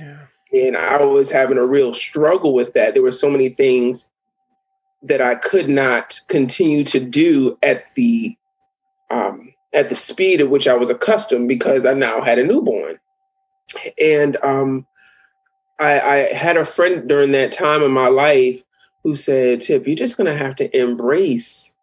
Yeah. 0.00 0.16
and 0.52 0.76
i 0.76 1.04
was 1.04 1.30
having 1.30 1.58
a 1.58 1.66
real 1.66 1.92
struggle 1.92 2.54
with 2.54 2.72
that. 2.72 2.94
There 2.94 3.02
were 3.02 3.12
so 3.12 3.28
many 3.28 3.50
things 3.50 4.08
that 5.02 5.20
i 5.20 5.34
could 5.34 5.68
not 5.68 6.18
continue 6.28 6.84
to 6.84 7.00
do 7.00 7.58
at 7.62 7.92
the 7.94 8.36
um, 9.10 9.52
at 9.74 9.90
the 9.90 9.96
speed 9.96 10.40
at 10.40 10.48
which 10.48 10.66
i 10.66 10.74
was 10.74 10.88
accustomed 10.88 11.48
because 11.48 11.84
i 11.84 11.92
now 11.92 12.22
had 12.22 12.38
a 12.38 12.44
newborn. 12.44 12.98
And 14.00 14.36
um, 14.42 14.86
I, 15.78 16.00
I 16.00 16.16
had 16.32 16.56
a 16.56 16.64
friend 16.64 17.08
during 17.08 17.32
that 17.32 17.52
time 17.52 17.82
in 17.82 17.90
my 17.90 18.08
life 18.08 18.62
who 19.02 19.16
said, 19.16 19.60
Tip, 19.60 19.86
you're 19.86 19.96
just 19.96 20.16
going 20.16 20.26
to 20.26 20.36
have 20.36 20.54
to 20.56 20.78
embrace 20.78 21.74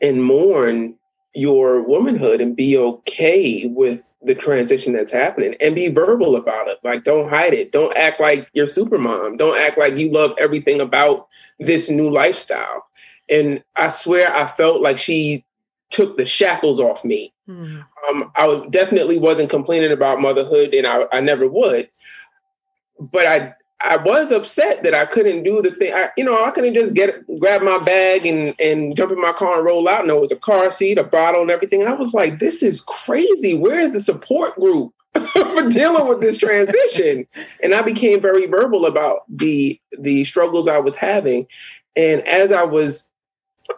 and 0.00 0.24
mourn 0.24 0.96
your 1.34 1.82
womanhood 1.82 2.40
and 2.40 2.56
be 2.56 2.78
okay 2.78 3.66
with 3.66 4.12
the 4.22 4.34
transition 4.34 4.92
that's 4.92 5.12
happening 5.12 5.56
and 5.60 5.74
be 5.74 5.88
verbal 5.88 6.36
about 6.36 6.68
it. 6.68 6.78
Like, 6.84 7.02
don't 7.02 7.28
hide 7.28 7.52
it. 7.52 7.72
Don't 7.72 7.96
act 7.96 8.20
like 8.20 8.48
you're 8.54 8.68
super 8.68 8.98
mom. 8.98 9.36
Don't 9.36 9.60
act 9.60 9.76
like 9.76 9.96
you 9.96 10.12
love 10.12 10.32
everything 10.38 10.80
about 10.80 11.26
this 11.58 11.90
new 11.90 12.08
lifestyle. 12.08 12.86
And 13.28 13.64
I 13.74 13.88
swear 13.88 14.34
I 14.34 14.46
felt 14.46 14.80
like 14.80 14.98
she 14.98 15.44
took 15.90 16.16
the 16.16 16.24
shackles 16.24 16.78
off 16.78 17.04
me. 17.04 17.32
Mm-hmm. 17.48 17.80
Um, 18.08 18.30
I 18.36 18.66
definitely 18.70 19.18
wasn't 19.18 19.50
complaining 19.50 19.92
about 19.92 20.20
motherhood 20.20 20.72
and 20.72 20.86
I, 20.86 21.04
I 21.12 21.20
never 21.20 21.48
would. 21.48 21.90
But 23.00 23.26
I 23.26 23.54
I 23.84 23.98
was 23.98 24.32
upset 24.32 24.82
that 24.82 24.94
I 24.94 25.04
couldn't 25.04 25.42
do 25.42 25.60
the 25.60 25.70
thing. 25.70 25.92
I, 25.92 26.08
you 26.16 26.24
know, 26.24 26.42
I 26.42 26.50
couldn't 26.50 26.72
just 26.72 26.94
get 26.94 27.22
grab 27.38 27.62
my 27.62 27.78
bag 27.78 28.24
and 28.24 28.54
and 28.58 28.96
jump 28.96 29.12
in 29.12 29.20
my 29.20 29.32
car 29.32 29.58
and 29.58 29.66
roll 29.66 29.88
out. 29.88 30.06
No, 30.06 30.16
it 30.16 30.20
was 30.22 30.32
a 30.32 30.36
car 30.36 30.70
seat, 30.70 30.96
a 30.96 31.04
bottle, 31.04 31.42
and 31.42 31.50
everything. 31.50 31.80
And 31.80 31.90
I 31.90 31.94
was 31.94 32.14
like, 32.14 32.38
this 32.38 32.62
is 32.62 32.80
crazy. 32.80 33.56
Where 33.56 33.78
is 33.78 33.92
the 33.92 34.00
support 34.00 34.58
group 34.58 34.94
for 35.32 35.68
dealing 35.68 36.08
with 36.08 36.22
this 36.22 36.38
transition? 36.38 37.26
and 37.62 37.74
I 37.74 37.82
became 37.82 38.22
very 38.22 38.46
verbal 38.46 38.86
about 38.86 39.20
the 39.28 39.78
the 39.98 40.24
struggles 40.24 40.66
I 40.66 40.78
was 40.78 40.96
having. 40.96 41.46
And 41.94 42.26
as 42.26 42.52
I 42.52 42.62
was 42.62 43.10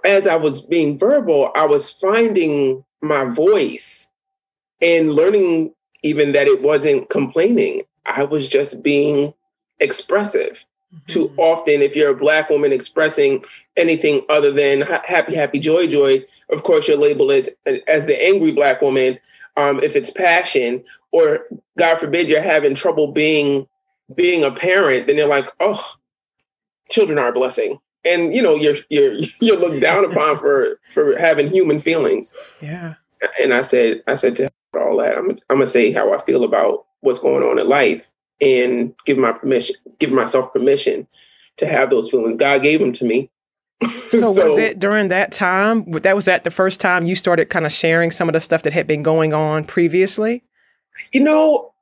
as 0.04 0.28
I 0.28 0.36
was 0.36 0.60
being 0.60 0.98
verbal, 0.98 1.50
I 1.56 1.66
was 1.66 1.90
finding 1.90 2.84
my 3.02 3.24
voice 3.24 4.08
and 4.80 5.12
learning 5.12 5.74
even 6.02 6.30
that 6.32 6.46
it 6.46 6.62
wasn't 6.62 7.08
complaining. 7.08 7.82
I 8.04 8.22
was 8.22 8.46
just 8.46 8.84
being 8.84 9.34
expressive. 9.80 10.64
too 11.08 11.32
often 11.36 11.82
if 11.82 11.96
you're 11.96 12.10
a 12.10 12.16
black 12.16 12.48
woman 12.48 12.72
expressing 12.72 13.44
anything 13.76 14.22
other 14.28 14.52
than 14.52 14.82
happy 14.82 15.34
happy 15.34 15.58
joy 15.58 15.86
joy 15.86 16.24
of 16.50 16.62
course 16.62 16.86
your 16.88 16.96
label 16.96 17.30
is 17.30 17.50
as 17.66 17.80
as 17.88 18.06
the 18.06 18.24
angry 18.24 18.52
black 18.52 18.80
woman 18.80 19.18
um, 19.56 19.80
if 19.82 19.96
it's 19.96 20.10
passion 20.10 20.82
or 21.10 21.40
god 21.76 21.98
forbid 21.98 22.28
you're 22.28 22.40
having 22.40 22.74
trouble 22.74 23.08
being 23.08 23.66
being 24.14 24.44
a 24.44 24.50
parent 24.50 25.06
then 25.06 25.16
they're 25.16 25.26
like 25.26 25.50
oh 25.60 25.96
children 26.90 27.18
are 27.18 27.28
a 27.28 27.32
blessing. 27.32 27.78
And 28.04 28.34
you 28.34 28.42
know 28.42 28.54
you're 28.54 28.76
you're 28.88 29.14
you're 29.40 29.58
looked 29.58 29.80
down 29.80 30.04
upon 30.04 30.38
for 30.38 30.78
for 30.90 31.16
having 31.18 31.50
human 31.50 31.80
feelings. 31.80 32.34
Yeah. 32.60 32.94
And 33.42 33.54
i 33.54 33.62
said 33.62 34.02
i 34.06 34.14
said 34.14 34.36
to 34.36 34.52
all 34.78 34.98
that 34.98 35.16
i'm, 35.16 35.30
I'm 35.30 35.56
gonna 35.56 35.66
say 35.66 35.90
how 35.90 36.12
i 36.12 36.18
feel 36.18 36.44
about 36.44 36.84
what's 37.00 37.18
going 37.18 37.42
on 37.42 37.58
in 37.58 37.66
life 37.66 38.12
and 38.40 38.94
give 39.04 39.18
my 39.18 39.32
permission, 39.32 39.76
give 39.98 40.12
myself 40.12 40.52
permission 40.52 41.06
to 41.56 41.66
have 41.66 41.90
those 41.90 42.10
feelings. 42.10 42.36
God 42.36 42.62
gave 42.62 42.80
them 42.80 42.92
to 42.92 43.04
me. 43.04 43.30
so, 43.82 43.88
so, 44.32 44.44
was 44.44 44.58
it 44.58 44.78
during 44.78 45.08
that 45.08 45.32
time? 45.32 45.90
That 45.90 46.16
was 46.16 46.26
that 46.26 46.44
the 46.44 46.50
first 46.50 46.80
time 46.80 47.04
you 47.04 47.14
started 47.14 47.50
kind 47.50 47.66
of 47.66 47.72
sharing 47.72 48.10
some 48.10 48.28
of 48.28 48.32
the 48.32 48.40
stuff 48.40 48.62
that 48.62 48.72
had 48.72 48.86
been 48.86 49.02
going 49.02 49.32
on 49.32 49.64
previously? 49.64 50.42
You 51.12 51.24
know, 51.24 51.72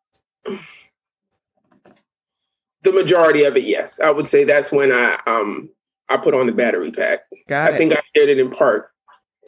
the 2.83 2.93
majority 2.93 3.45
of 3.45 3.57
it, 3.57 3.65
yes. 3.65 4.01
I 4.01 4.11
would 4.11 4.27
say 4.27 4.45
that's 4.45 4.73
when 4.73 4.93
I 4.93 5.19
um 5.27 5.71
I 6.09 6.17
put 6.17 6.35
on 6.35 6.47
the 6.47 6.53
battery 6.53 6.91
pack. 6.91 7.21
Got 7.49 7.73
I 7.73 7.75
it. 7.75 7.79
think 7.79 7.93
I 7.93 8.03
shared 8.15 8.29
it 8.29 8.39
in 8.39 8.51
part 8.51 8.91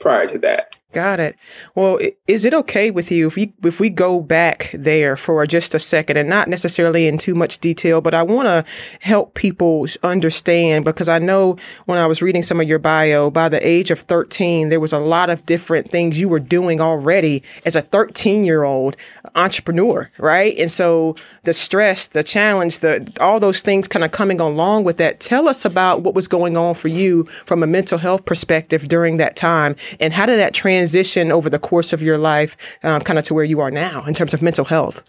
prior 0.01 0.27
to 0.27 0.39
that. 0.41 0.77
Got 0.93 1.19
it. 1.19 1.37
Well, 1.75 1.99
is 2.29 2.45
it 2.45 2.55
okay 2.55 2.93
with 2.93 3.11
you 3.11 3.27
if 3.27 3.35
we 3.35 3.53
if 3.65 3.81
we 3.81 3.91
go 3.91 4.21
back 4.21 4.71
there 4.73 5.17
for 5.17 5.45
just 5.45 5.75
a 5.75 5.81
second 5.81 6.17
and 6.17 6.29
not 6.29 6.49
necessarily 6.49 7.09
in 7.09 7.19
too 7.19 7.35
much 7.35 7.59
detail, 7.59 8.01
but 8.01 8.15
I 8.15 8.23
want 8.23 8.47
to 8.47 8.65
help 9.01 9.35
people 9.35 9.87
understand 10.05 10.85
because 10.85 11.09
I 11.09 11.19
know 11.19 11.57
when 11.87 11.99
I 11.99 12.07
was 12.07 12.23
reading 12.23 12.45
some 12.45 12.61
of 12.61 12.69
your 12.69 12.79
bio, 12.79 13.31
by 13.31 13.49
the 13.49 13.67
age 13.67 13.91
of 13.91 13.99
13, 14.01 14.69
there 14.69 14.79
was 14.79 14.93
a 14.93 14.99
lot 14.99 15.29
of 15.29 15.45
different 15.45 15.91
things 15.91 16.21
you 16.21 16.29
were 16.29 16.41
doing 16.41 16.81
already 16.81 17.43
as 17.67 17.75
a 17.75 17.83
13 17.83 18.45
year 18.45 18.63
old 18.63 18.97
entrepreneur, 19.35 20.09
right? 20.19 20.57
And 20.57 20.71
so 20.71 21.17
the 21.43 21.53
stress, 21.53 22.07
the 22.07 22.23
challenge, 22.23 22.79
the 22.79 23.13
all 23.21 23.41
those 23.41 23.61
things 23.61 23.89
kind 23.89 24.05
of 24.05 24.13
coming 24.13 24.41
along 24.41 24.85
with 24.85 24.99
that. 24.99 25.19
Tell 25.19 25.49
us 25.49 25.65
about 25.65 26.03
what 26.03 26.15
was 26.15 26.29
going 26.29 26.57
on 26.57 26.75
for 26.75 26.89
you 26.89 27.25
from 27.45 27.65
a 27.65 27.67
mental 27.67 27.99
health 27.99 28.25
perspective 28.25 28.87
during 28.87 29.17
that 29.17 29.35
time, 29.35 29.75
and 29.99 30.13
how 30.13 30.27
did 30.27 30.39
that 30.39 30.55
transition 30.55 30.76
transition 30.77 31.33
over 31.33 31.49
the 31.49 31.59
course 31.59 31.93
of 31.93 32.03
your 32.03 32.19
life, 32.19 32.57
um, 32.83 33.01
kind 33.01 33.19
of 33.19 33.25
to 33.25 33.35
where 33.35 33.45
you 33.45 33.61
are 33.61 33.71
now 33.71 34.05
in 34.05 34.15
terms 34.15 34.35
of 34.35 34.43
mental 34.43 34.65
health? 34.65 35.03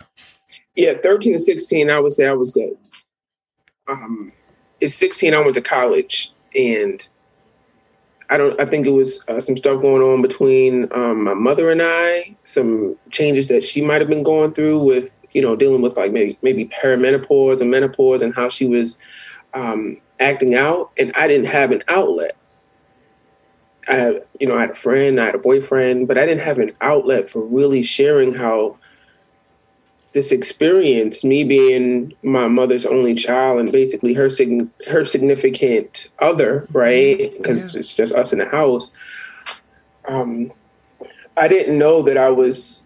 Yeah, 0.75 0.93
13 1.03 1.33
to 1.33 1.39
16, 1.39 1.89
I 1.89 1.99
would 1.99 2.11
say 2.11 2.27
I 2.27 2.33
was 2.33 2.51
good. 2.51 2.77
Um, 3.89 4.31
at 4.81 4.91
16, 4.91 5.33
I 5.33 5.39
went 5.39 5.55
to 5.55 5.61
college 5.61 6.31
and 6.55 7.07
I 8.29 8.37
don't, 8.37 8.59
I 8.59 8.65
think 8.65 8.87
it 8.87 8.91
was 8.91 9.27
uh, 9.27 9.41
some 9.41 9.57
stuff 9.57 9.81
going 9.81 10.01
on 10.01 10.21
between 10.21 10.87
um, 10.93 11.23
my 11.23 11.33
mother 11.33 11.69
and 11.69 11.81
I, 11.83 12.35
some 12.43 12.95
changes 13.11 13.47
that 13.47 13.63
she 13.63 13.81
might 13.81 14.01
have 14.01 14.09
been 14.09 14.23
going 14.23 14.51
through 14.51 14.83
with, 14.83 15.25
you 15.33 15.41
know, 15.41 15.55
dealing 15.55 15.81
with 15.81 15.97
like 15.97 16.11
maybe, 16.13 16.37
maybe 16.41 16.65
perimenopause 16.65 17.59
and 17.59 17.71
menopause 17.71 18.21
and 18.21 18.33
how 18.33 18.47
she 18.49 18.67
was 18.67 18.97
um, 19.53 19.97
acting 20.19 20.55
out. 20.55 20.91
And 20.97 21.11
I 21.15 21.27
didn't 21.27 21.47
have 21.47 21.71
an 21.71 21.83
outlet. 21.89 22.37
I 23.89 23.95
had, 23.95 24.23
you 24.39 24.47
know, 24.47 24.57
I 24.57 24.61
had 24.61 24.71
a 24.71 24.75
friend, 24.75 25.19
I 25.19 25.25
had 25.25 25.35
a 25.35 25.39
boyfriend, 25.39 26.07
but 26.07 26.17
I 26.17 26.25
didn't 26.25 26.43
have 26.43 26.59
an 26.59 26.73
outlet 26.81 27.29
for 27.29 27.41
really 27.41 27.83
sharing 27.83 28.33
how 28.33 28.77
this 30.13 30.31
experience, 30.31 31.23
me 31.23 31.43
being 31.43 32.13
my 32.23 32.47
mother's 32.47 32.85
only 32.85 33.13
child 33.13 33.59
and 33.59 33.71
basically 33.71 34.13
her 34.13 34.29
sig- 34.29 34.69
her 34.87 35.05
significant 35.05 36.09
other, 36.19 36.67
right? 36.71 37.31
Because 37.37 37.73
yeah. 37.73 37.79
it's 37.79 37.93
just 37.93 38.15
us 38.15 38.33
in 38.33 38.39
the 38.39 38.47
house. 38.47 38.91
Um, 40.07 40.51
I 41.35 41.47
didn't 41.47 41.77
know 41.77 42.01
that 42.01 42.17
I 42.17 42.29
was 42.29 42.85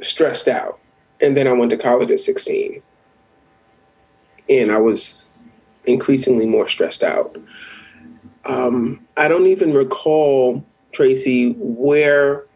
stressed 0.00 0.48
out, 0.48 0.78
and 1.20 1.36
then 1.36 1.46
I 1.46 1.52
went 1.52 1.70
to 1.70 1.76
college 1.76 2.10
at 2.10 2.18
sixteen, 2.18 2.82
and 4.48 4.70
I 4.70 4.78
was 4.78 5.32
increasingly 5.86 6.46
more 6.46 6.68
stressed 6.68 7.02
out. 7.02 7.36
Um, 8.44 9.06
I 9.20 9.28
don't 9.28 9.48
even 9.48 9.74
recall, 9.74 10.64
Tracy, 10.92 11.52
where 11.58 12.46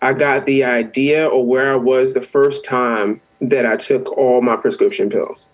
I 0.00 0.14
got 0.14 0.46
the 0.46 0.64
idea 0.64 1.26
or 1.26 1.44
where 1.44 1.70
I 1.70 1.76
was 1.76 2.14
the 2.14 2.22
first 2.22 2.64
time 2.64 3.20
that 3.42 3.66
I 3.66 3.76
took 3.76 4.10
all 4.16 4.40
my 4.40 4.56
prescription 4.56 5.10
pills. 5.10 5.50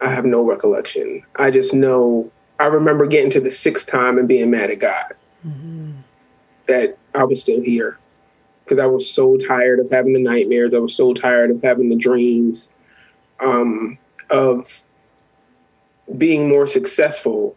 I 0.00 0.10
have 0.10 0.24
no 0.24 0.42
recollection. 0.42 1.24
I 1.40 1.50
just 1.50 1.74
know 1.74 2.30
I 2.60 2.66
remember 2.66 3.04
getting 3.08 3.30
to 3.32 3.40
the 3.40 3.50
sixth 3.50 3.88
time 3.88 4.16
and 4.16 4.28
being 4.28 4.48
mad 4.48 4.70
at 4.70 4.78
God 4.78 5.14
mm-hmm. 5.44 5.90
that 6.68 6.96
I 7.16 7.24
was 7.24 7.42
still 7.42 7.60
here 7.60 7.98
because 8.62 8.78
I 8.78 8.86
was 8.86 9.12
so 9.12 9.36
tired 9.38 9.80
of 9.80 9.90
having 9.90 10.12
the 10.12 10.22
nightmares. 10.22 10.72
I 10.72 10.78
was 10.78 10.94
so 10.94 11.12
tired 11.14 11.50
of 11.50 11.60
having 11.64 11.88
the 11.88 11.96
dreams 11.96 12.72
um, 13.40 13.98
of 14.30 14.84
being 16.16 16.48
more 16.48 16.68
successful 16.68 17.56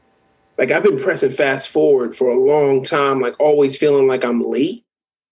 like 0.62 0.70
I've 0.70 0.84
been 0.84 1.00
pressing 1.00 1.32
fast 1.32 1.70
forward 1.70 2.16
for 2.16 2.30
a 2.30 2.40
long 2.40 2.84
time, 2.84 3.20
like 3.20 3.34
always 3.40 3.76
feeling 3.76 4.08
like 4.08 4.24
I'm 4.24 4.44
late 4.44 4.86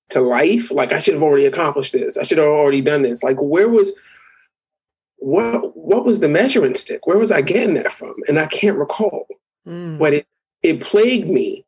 to 0.09 0.21
life. 0.21 0.71
Like 0.71 0.91
I 0.91 0.97
should 0.97 1.13
have 1.13 1.21
already 1.21 1.45
accomplished 1.45 1.93
this. 1.93 2.17
I 2.17 2.23
should 2.23 2.39
have 2.39 2.47
already 2.47 2.81
done 2.81 3.03
this. 3.03 3.21
Like 3.21 3.37
where 3.39 3.69
was 3.69 3.91
what 5.17 5.77
what 5.77 6.03
was 6.03 6.19
the 6.19 6.27
measuring 6.27 6.73
stick? 6.73 7.05
Where 7.05 7.19
was 7.19 7.31
I 7.31 7.41
getting 7.41 7.75
that 7.75 7.91
from? 7.91 8.15
And 8.27 8.39
I 8.39 8.47
can't 8.47 8.79
recall. 8.79 9.27
Mm. 9.67 9.99
But 9.99 10.15
it 10.15 10.27
it 10.63 10.81
plagued 10.81 11.29
me. 11.29 11.63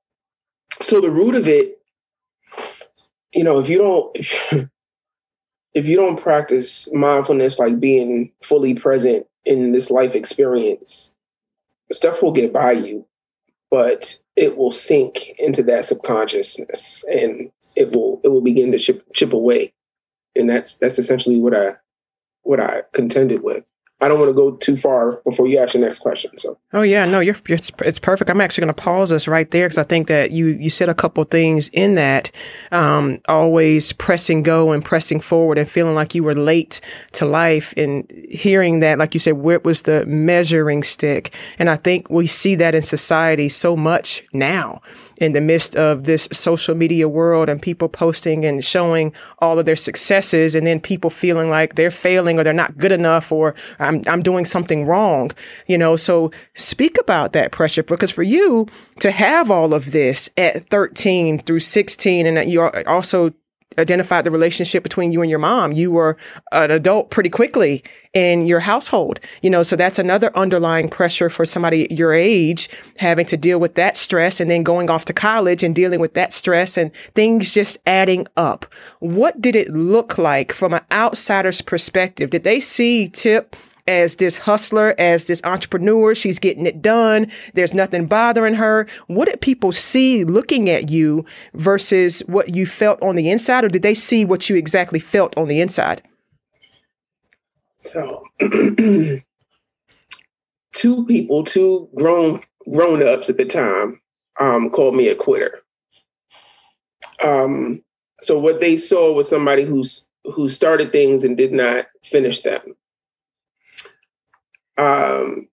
So 0.82 1.00
the 1.00 1.12
root 1.12 1.36
of 1.36 1.48
it, 1.48 1.80
you 3.32 3.44
know, 3.44 3.60
if 3.60 3.70
you 3.70 3.78
don't 3.78 4.10
if, 4.16 4.70
if 5.76 5.86
you 5.86 5.98
don't 5.98 6.20
practice 6.20 6.92
mindfulness, 6.94 7.60
like 7.60 7.80
being 7.80 8.32
fully 8.42 8.74
present 8.74 9.28
in 9.46 9.72
this 9.72 9.92
life 9.92 10.16
experience, 10.16 11.16
stuff 11.92 12.24
will 12.24 12.32
get 12.32 12.52
by 12.52 12.72
you 12.72 13.06
but 13.72 14.20
it 14.36 14.58
will 14.58 14.72
sink 14.72 15.30
into 15.40 15.64
that 15.64 15.86
subconsciousness 15.86 17.04
and 17.12 17.52
it 17.76 17.96
will 17.96 18.20
it 18.24 18.28
will 18.28 18.42
begin 18.42 18.72
to 18.74 18.78
chip, 18.78 19.04
chip 19.14 19.34
away. 19.34 19.74
And 20.36 20.50
that's 20.50 20.76
that's 20.76 21.00
essentially 21.00 21.40
what 21.40 21.56
i 21.56 21.76
what 22.44 22.60
i 22.60 22.84
contended 22.94 23.44
with 23.44 23.71
I 24.02 24.08
don't 24.08 24.20
want 24.20 24.30
to 24.30 24.34
go 24.34 24.52
too 24.52 24.76
far 24.76 25.22
before 25.24 25.48
you 25.48 25.60
ask 25.60 25.76
your 25.76 25.84
next 25.84 26.00
question. 26.00 26.36
So. 26.38 26.58
Oh 26.74 26.82
yeah, 26.82 27.06
no, 27.06 27.20
you're 27.20 27.36
it's, 27.48 27.72
it's 27.80 28.00
perfect. 28.00 28.30
I'm 28.32 28.42
actually 28.42 28.64
going 28.64 28.76
to 28.76 28.82
pause 28.82 29.12
us 29.12 29.28
right 29.28 29.50
there 29.52 29.68
because 29.68 29.78
I 29.78 29.84
think 29.84 30.08
that 30.08 30.32
you 30.32 30.48
you 30.48 30.72
said 30.72 30.90
a 30.90 30.96
couple 30.96 31.24
things 31.24 31.70
in 31.70 31.96
that, 31.96 32.32
um, 32.72 33.20
always 33.28 33.94
pressing 33.94 34.42
go 34.42 34.72
and 34.72 34.84
pressing 34.84 35.20
forward 35.20 35.60
and 35.60 35.70
feeling 35.70 35.94
like 35.94 36.16
you 36.16 36.24
were 36.24 36.34
late 36.34 36.82
to 37.14 37.26
life 37.26 37.74
and 37.78 38.12
hearing 38.30 38.80
that, 38.80 38.98
like 38.98 39.14
you 39.14 39.20
said, 39.20 39.34
where 39.34 39.60
was 39.60 39.84
the 39.84 40.06
measuring 40.08 40.82
stick? 40.82 41.34
And 41.60 41.70
I 41.70 41.76
think 41.76 42.10
we 42.10 42.26
see 42.26 42.56
that 42.56 42.74
in 42.74 42.82
society 42.82 43.50
so 43.50 43.76
much 43.76 44.24
now 44.34 44.82
in 45.22 45.34
the 45.34 45.40
midst 45.40 45.76
of 45.76 46.06
this 46.06 46.28
social 46.32 46.74
media 46.74 47.08
world 47.08 47.48
and 47.48 47.62
people 47.62 47.88
posting 47.88 48.44
and 48.44 48.66
showing 48.66 49.14
all 49.38 49.60
of 49.60 49.66
their 49.68 49.76
successes 49.76 50.56
and 50.56 50.66
then 50.66 50.80
people 50.80 51.12
feeling 51.12 51.50
like 51.50 51.76
they're 51.76 51.92
failing 51.92 52.40
or 52.40 52.44
they're 52.44 52.54
not 52.54 52.76
good 52.78 52.92
enough 52.92 53.32
or 53.32 53.54
I'm, 53.78 54.04
I'm 54.08 54.24
doing 54.24 54.46
something 54.46 54.86
wrong, 54.86 55.30
you 55.68 55.78
know? 55.78 55.96
So 55.96 56.32
speak 56.56 56.98
about 57.00 57.34
that 57.34 57.52
pressure 57.52 57.84
because 57.84 58.10
for 58.10 58.24
you 58.24 58.68
to 59.00 59.12
have 59.12 59.52
all 59.52 59.76
of 59.76 59.92
this 59.92 60.28
at 60.38 60.68
13 60.70 61.38
through 61.38 61.60
16 61.60 62.26
and 62.26 62.36
that 62.36 62.48
you 62.48 62.62
also 62.88 63.32
identified 63.78 64.24
the 64.24 64.32
relationship 64.32 64.84
between 64.84 65.12
you 65.12 65.22
and 65.22 65.30
your 65.30 65.40
mom. 65.40 65.72
You 65.72 65.92
were 65.92 66.18
an 66.52 66.72
adult 66.72 67.10
pretty 67.10 67.30
quickly 67.30 67.84
in 68.14 68.46
your 68.46 68.60
household, 68.60 69.20
you 69.42 69.50
know, 69.50 69.64
so 69.64 69.76
that's 69.76 69.98
another 69.98 70.36
underlying 70.36 70.90
pressure 70.90 71.30
for 71.30 71.46
somebody 71.46 71.88
your 71.90 72.14
age 72.14 72.70
having 72.98 73.26
to 73.28 73.38
deal 73.38 73.60
with 73.60 73.76
that 73.76 73.96
stress 73.96 74.42
and 74.42 74.50
then 74.50 74.64
going 74.64 74.90
off 74.90 75.06
to 75.06 75.14
college 75.14 75.64
and 75.64 75.74
dealing 75.74 76.02
with 76.02 76.14
that 76.14 76.34
stress 76.34 76.78
and 76.78 76.92
things 77.16 77.54
just 77.54 77.78
adding 77.86 78.28
up. 78.36 78.66
What 79.00 79.40
did 79.40 79.56
it 79.56 79.70
look 79.70 80.18
like 80.18 80.52
from 80.52 80.74
an 80.74 80.82
outsider's 80.92 81.62
perspective? 81.62 82.30
Did 82.30 82.44
they 82.44 82.60
see 82.60 83.08
Tip 83.08 83.56
as 83.88 84.16
this 84.18 84.38
hustler, 84.38 84.96
as 84.98 85.26
this 85.26 85.42
entrepreneur. 85.44 86.16
She's 86.16 86.40
getting 86.40 86.66
it 86.66 86.82
done. 86.82 87.32
There's 87.54 87.74
nothing 87.74 88.08
bothering 88.08 88.56
her. 88.56 88.88
What 89.08 89.26
did 89.26 89.42
people 89.42 89.72
see 89.72 90.24
looking 90.24 90.70
at 90.70 90.90
you 90.90 91.26
versus 91.54 92.22
what 92.28 92.56
you 92.56 92.66
felt 92.66 93.02
on 93.02 93.16
the 93.16 93.30
inside, 93.30 93.64
or 93.64 93.70
did 93.70 93.82
they 93.82 93.96
see 93.96 94.26
what 94.26 94.50
you 94.50 94.56
exactly 94.56 95.00
felt 95.00 95.38
on 95.38 95.48
the 95.48 95.62
inside? 95.62 96.02
So, 97.80 98.24
two 100.74 101.06
people, 101.06 101.44
two 101.44 101.90
grown 101.96 102.40
grown 102.72 103.06
ups 103.08 103.30
at 103.30 103.38
the 103.38 103.46
time, 103.46 104.00
um, 104.40 104.70
called 104.70 104.96
me 104.96 105.08
a 105.08 105.16
quitter. 105.16 105.62
Um, 107.24 107.84
so 108.20 108.38
what 108.38 108.60
they 108.60 108.78
saw 108.78 109.12
was 109.12 109.30
somebody 109.30 109.64
who's 109.64 110.08
who 110.36 110.48
started 110.48 110.92
things 110.92 111.24
and 111.24 111.36
did 111.36 111.52
not 111.52 111.88
finish 112.04 112.42
them. 112.42 112.62
Um, 114.82 115.48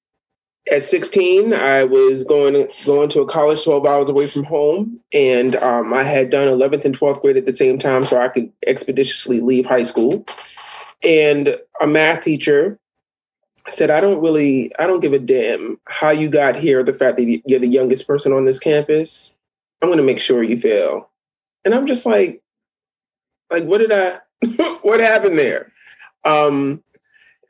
at 0.70 0.82
16, 0.82 1.54
I 1.54 1.84
was 1.84 2.24
going 2.24 2.68
going 2.84 3.08
to 3.10 3.20
a 3.20 3.26
college 3.26 3.64
12 3.64 3.86
hours 3.86 4.08
away 4.08 4.26
from 4.26 4.44
home, 4.44 5.00
and 5.12 5.56
um, 5.56 5.94
I 5.94 6.02
had 6.02 6.30
done 6.30 6.48
11th 6.48 6.84
and 6.84 6.98
12th 6.98 7.20
grade 7.22 7.36
at 7.36 7.46
the 7.46 7.54
same 7.54 7.78
time, 7.78 8.04
so 8.04 8.20
I 8.20 8.28
could 8.28 8.50
expeditiously 8.66 9.40
leave 9.40 9.66
high 9.66 9.82
school. 9.82 10.26
And 11.02 11.58
a 11.80 11.86
math 11.86 12.22
teacher 12.22 12.78
said, 13.70 13.90
"I 13.90 14.00
don't 14.00 14.20
really, 14.20 14.72
I 14.78 14.86
don't 14.86 15.00
give 15.00 15.12
a 15.12 15.18
damn 15.18 15.78
how 15.86 16.10
you 16.10 16.28
got 16.28 16.56
here. 16.56 16.82
The 16.82 16.94
fact 16.94 17.16
that 17.16 17.42
you're 17.46 17.60
the 17.60 17.68
youngest 17.68 18.06
person 18.06 18.32
on 18.32 18.44
this 18.44 18.58
campus, 18.58 19.38
I'm 19.82 19.88
going 19.88 19.98
to 19.98 20.04
make 20.04 20.20
sure 20.20 20.42
you 20.42 20.58
fail." 20.58 21.10
And 21.64 21.74
I'm 21.74 21.86
just 21.86 22.06
like, 22.06 22.42
like, 23.50 23.64
what 23.64 23.78
did 23.78 23.92
I? 23.92 24.18
what 24.82 25.00
happened 25.00 25.38
there? 25.38 25.72
Um, 26.24 26.82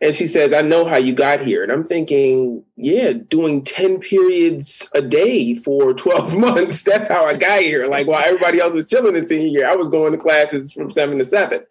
and 0.00 0.14
she 0.14 0.28
says, 0.28 0.52
I 0.52 0.62
know 0.62 0.85
how 0.85 0.97
you 0.97 1.12
got 1.12 1.40
here. 1.40 1.62
And 1.62 1.73
I'm 1.73 1.85
thinking, 1.85 2.64
yeah, 2.76 3.12
doing 3.12 3.64
10 3.64 3.99
periods 3.99 4.88
a 4.95 5.02
day 5.02 5.55
for 5.55 5.93
12 5.95 6.37
months. 6.37 6.83
That's 6.83 7.09
how 7.09 7.25
I 7.25 7.35
got 7.35 7.61
here. 7.61 7.87
Like 7.87 8.07
while 8.07 8.25
everybody 8.25 8.61
else 8.61 8.75
was 8.75 8.88
chilling 8.88 9.17
in 9.17 9.26
senior 9.26 9.49
year, 9.49 9.69
I 9.69 9.75
was 9.75 9.90
going 9.90 10.12
to 10.12 10.19
classes 10.19 10.73
from 10.73 10.90
seven 10.90 11.19
to 11.19 11.25
seven. 11.25 11.64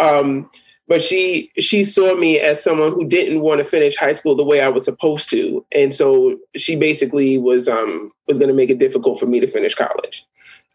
Um, 0.00 0.50
but 0.88 1.00
she 1.00 1.52
she 1.56 1.84
saw 1.84 2.16
me 2.16 2.40
as 2.40 2.62
someone 2.62 2.90
who 2.90 3.06
didn't 3.06 3.42
want 3.42 3.58
to 3.58 3.64
finish 3.64 3.96
high 3.96 4.12
school 4.12 4.34
the 4.34 4.44
way 4.44 4.60
I 4.60 4.68
was 4.68 4.84
supposed 4.84 5.30
to. 5.30 5.64
And 5.70 5.94
so 5.94 6.36
she 6.56 6.74
basically 6.74 7.38
was 7.38 7.68
um 7.68 8.10
was 8.26 8.38
gonna 8.38 8.52
make 8.52 8.70
it 8.70 8.78
difficult 8.78 9.20
for 9.20 9.26
me 9.26 9.38
to 9.38 9.46
finish 9.46 9.76
college, 9.76 10.26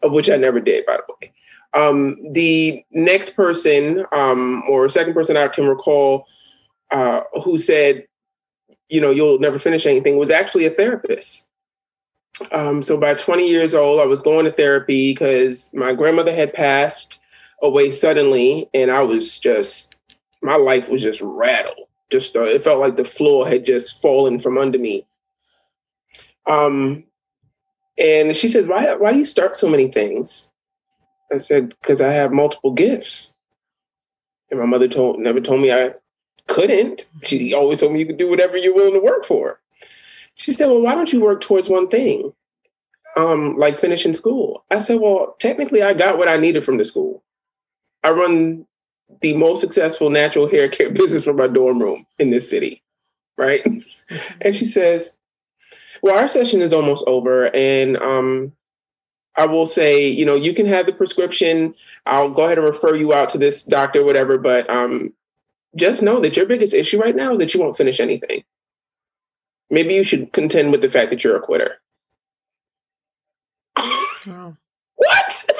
of 0.02 0.12
which 0.12 0.30
I 0.30 0.36
never 0.36 0.58
did, 0.58 0.86
by 0.86 0.96
the 0.96 1.14
way. 1.20 1.32
Um, 1.74 2.16
the 2.32 2.82
next 2.92 3.36
person, 3.36 4.06
um, 4.12 4.62
or 4.70 4.88
second 4.88 5.12
person 5.12 5.36
I 5.36 5.48
can 5.48 5.66
recall 5.66 6.26
uh, 6.90 7.22
who 7.44 7.58
said, 7.58 8.06
you 8.88 9.00
know, 9.00 9.10
you'll 9.10 9.38
never 9.38 9.58
finish 9.58 9.86
anything, 9.86 10.18
was 10.18 10.30
actually 10.30 10.66
a 10.66 10.70
therapist. 10.70 11.46
Um, 12.52 12.82
so 12.82 12.96
by 12.96 13.14
20 13.14 13.48
years 13.48 13.74
old, 13.74 14.00
I 14.00 14.04
was 14.04 14.22
going 14.22 14.44
to 14.44 14.52
therapy 14.52 15.12
because 15.12 15.72
my 15.74 15.92
grandmother 15.92 16.34
had 16.34 16.52
passed 16.52 17.18
away 17.62 17.90
suddenly, 17.90 18.68
and 18.74 18.90
I 18.90 19.02
was 19.02 19.38
just, 19.38 19.96
my 20.42 20.56
life 20.56 20.88
was 20.88 21.02
just 21.02 21.20
rattled. 21.22 21.86
Just 22.10 22.36
uh, 22.36 22.42
it 22.42 22.62
felt 22.62 22.78
like 22.78 22.96
the 22.96 23.04
floor 23.04 23.48
had 23.48 23.64
just 23.64 24.00
fallen 24.00 24.38
from 24.38 24.58
under 24.58 24.78
me. 24.78 25.06
Um, 26.46 27.04
and 27.98 28.36
she 28.36 28.48
says, 28.48 28.66
"Why? 28.66 28.94
Why 28.94 29.12
do 29.12 29.18
you 29.18 29.24
start 29.24 29.56
so 29.56 29.68
many 29.68 29.88
things?" 29.88 30.52
I 31.32 31.38
said, 31.38 31.70
"Because 31.70 32.00
I 32.00 32.12
have 32.12 32.32
multiple 32.32 32.72
gifts." 32.72 33.34
And 34.50 34.60
my 34.60 34.66
mother 34.66 34.86
told 34.86 35.18
never 35.18 35.40
told 35.40 35.60
me 35.60 35.72
I 35.72 35.90
couldn't. 36.46 37.06
She 37.24 37.54
always 37.54 37.80
told 37.80 37.92
me 37.92 38.00
you 38.00 38.06
could 38.06 38.18
do 38.18 38.28
whatever 38.28 38.56
you're 38.56 38.74
willing 38.74 38.94
to 38.94 39.00
work 39.00 39.24
for. 39.24 39.60
She 40.34 40.52
said, 40.52 40.66
Well, 40.66 40.82
why 40.82 40.94
don't 40.94 41.12
you 41.12 41.20
work 41.20 41.40
towards 41.40 41.68
one 41.68 41.88
thing? 41.88 42.32
Um, 43.16 43.56
like 43.56 43.76
finishing 43.76 44.14
school. 44.14 44.64
I 44.70 44.78
said, 44.78 45.00
Well, 45.00 45.36
technically 45.38 45.82
I 45.82 45.94
got 45.94 46.18
what 46.18 46.28
I 46.28 46.36
needed 46.36 46.64
from 46.64 46.78
the 46.78 46.84
school. 46.84 47.22
I 48.04 48.10
run 48.10 48.66
the 49.20 49.36
most 49.36 49.60
successful 49.60 50.10
natural 50.10 50.48
hair 50.48 50.68
care 50.68 50.90
business 50.94 51.24
from 51.24 51.36
my 51.36 51.48
dorm 51.48 51.80
room 51.80 52.06
in 52.18 52.30
this 52.30 52.48
city. 52.48 52.82
Right. 53.38 53.60
and 54.40 54.54
she 54.54 54.64
says, 54.64 55.16
Well, 56.02 56.16
our 56.16 56.28
session 56.28 56.60
is 56.60 56.72
almost 56.72 57.06
over. 57.08 57.54
And 57.54 57.96
um, 57.96 58.52
I 59.36 59.46
will 59.46 59.66
say, 59.66 60.08
you 60.08 60.24
know, 60.24 60.34
you 60.36 60.54
can 60.54 60.66
have 60.66 60.86
the 60.86 60.92
prescription. 60.92 61.74
I'll 62.06 62.30
go 62.30 62.44
ahead 62.44 62.58
and 62.58 62.66
refer 62.66 62.94
you 62.94 63.12
out 63.12 63.30
to 63.30 63.38
this 63.38 63.64
doctor, 63.64 64.04
whatever, 64.04 64.38
but 64.38 64.68
um, 64.70 65.12
just 65.74 66.02
know 66.02 66.20
that 66.20 66.36
your 66.36 66.46
biggest 66.46 66.74
issue 66.74 67.00
right 67.00 67.16
now 67.16 67.32
is 67.32 67.38
that 67.38 67.54
you 67.54 67.60
won't 67.60 67.76
finish 67.76 68.00
anything. 68.00 68.44
Maybe 69.70 69.94
you 69.94 70.04
should 70.04 70.32
contend 70.32 70.70
with 70.70 70.80
the 70.80 70.88
fact 70.88 71.10
that 71.10 71.24
you're 71.24 71.36
a 71.36 71.40
quitter. 71.40 71.80
Wow. 74.26 74.56
what? 74.94 75.50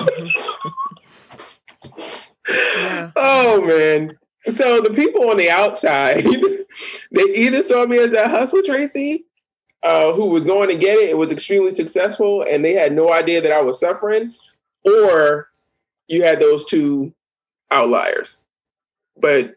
yeah. 2.49 3.11
Oh 3.17 3.61
man. 3.63 4.17
So 4.47 4.81
the 4.81 4.91
people 4.91 5.29
on 5.31 5.37
the 5.37 5.51
outside, 5.51 6.23
they 7.11 7.23
either 7.35 7.63
saw 7.65 7.85
me 7.87 7.99
as 7.99 8.13
a 8.13 8.29
hustler, 8.29 8.63
Tracy, 8.63 9.25
uh, 9.83 10.13
who 10.13 10.27
was 10.27 10.45
going 10.45 10.69
to 10.69 10.77
get 10.77 10.99
it 10.99 11.11
and 11.11 11.19
was 11.19 11.33
extremely 11.33 11.73
successful, 11.73 12.45
and 12.49 12.65
they 12.65 12.75
had 12.75 12.93
no 12.93 13.13
idea 13.13 13.41
that 13.41 13.51
I 13.51 13.63
was 13.63 13.81
suffering, 13.81 14.33
or 14.85 15.49
you 16.07 16.23
had 16.23 16.39
those 16.39 16.65
two 16.65 17.13
outliers. 17.71 18.45
But 19.17 19.57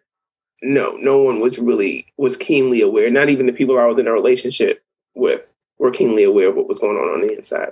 no, 0.61 0.91
no 0.97 1.17
one 1.19 1.39
was 1.39 1.59
really 1.59 2.05
was 2.17 2.37
keenly 2.37 2.81
aware. 2.81 3.09
Not 3.09 3.29
even 3.29 3.45
the 3.45 3.53
people 3.53 3.77
I 3.77 3.85
was 3.85 3.99
in 3.99 4.07
a 4.07 4.13
relationship 4.13 4.83
with 5.15 5.53
were 5.77 5.91
keenly 5.91 6.23
aware 6.23 6.49
of 6.49 6.55
what 6.55 6.67
was 6.67 6.79
going 6.79 6.97
on 6.97 7.13
on 7.13 7.21
the 7.21 7.33
inside. 7.33 7.71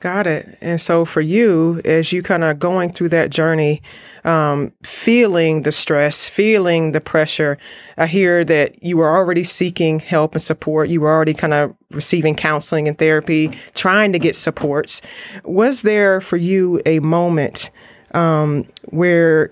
Got 0.00 0.28
it. 0.28 0.56
And 0.60 0.80
so 0.80 1.04
for 1.04 1.20
you, 1.20 1.80
as 1.84 2.12
you 2.12 2.22
kind 2.22 2.44
of 2.44 2.60
going 2.60 2.92
through 2.92 3.08
that 3.08 3.30
journey, 3.30 3.82
um, 4.24 4.72
feeling 4.84 5.62
the 5.62 5.72
stress, 5.72 6.28
feeling 6.28 6.92
the 6.92 7.00
pressure, 7.00 7.58
I 7.96 8.06
hear 8.06 8.44
that 8.44 8.80
you 8.80 8.96
were 8.96 9.08
already 9.08 9.42
seeking 9.42 9.98
help 9.98 10.34
and 10.34 10.42
support. 10.42 10.88
You 10.88 11.00
were 11.00 11.10
already 11.10 11.34
kind 11.34 11.52
of 11.52 11.74
receiving 11.90 12.36
counseling 12.36 12.86
and 12.86 12.96
therapy, 12.96 13.58
trying 13.74 14.12
to 14.12 14.20
get 14.20 14.36
supports. 14.36 15.02
Was 15.42 15.82
there 15.82 16.20
for 16.20 16.36
you 16.36 16.80
a 16.86 17.00
moment 17.00 17.70
um, 18.14 18.66
where 18.84 19.50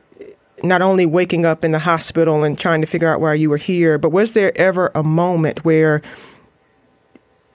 not 0.69 0.83
only 0.83 1.07
waking 1.07 1.45
up 1.45 1.65
in 1.65 1.73
the 1.73 1.79
hospital 1.79 2.45
and 2.45 2.59
trying 2.59 2.81
to 2.81 2.87
figure 2.87 3.09
out 3.09 3.21
why 3.21 3.35
you 3.35 3.51
were 3.51 3.57
here, 3.57 3.99
but 3.99 4.11
was 4.11 4.33
there 4.33 4.57
ever 4.57 4.91
a 4.95 5.03
moment 5.03 5.65
where 5.65 6.03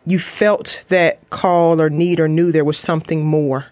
you 0.05 0.19
felt 0.19 0.83
that 0.89 1.29
call 1.29 1.81
or 1.81 1.89
need 1.89 2.19
or 2.19 2.27
knew 2.27 2.51
there 2.51 2.65
was 2.65 2.77
something 2.77 3.25
more? 3.25 3.67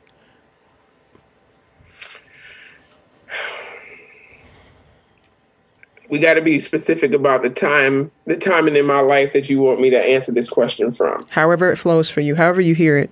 We 6.10 6.17
got 6.17 6.34
to 6.36 6.41
be 6.41 6.60
specific 6.60 7.13
about 7.13 7.43
the 7.43 7.52
time, 7.52 8.12
the 8.25 8.36
timing 8.36 8.75
in 8.75 8.86
my 8.88 8.99
life 8.99 9.34
that 9.34 9.47
you 9.47 9.60
want 9.60 9.80
me 9.80 9.91
to 9.91 9.99
answer 9.99 10.32
this 10.32 10.49
question 10.49 10.91
from. 10.91 11.21
However 11.30 11.71
it 11.71 11.78
flows 11.78 12.10
for 12.10 12.21
you, 12.21 12.34
however 12.34 12.62
you 12.62 12.73
hear 12.73 12.97
it. 12.97 13.12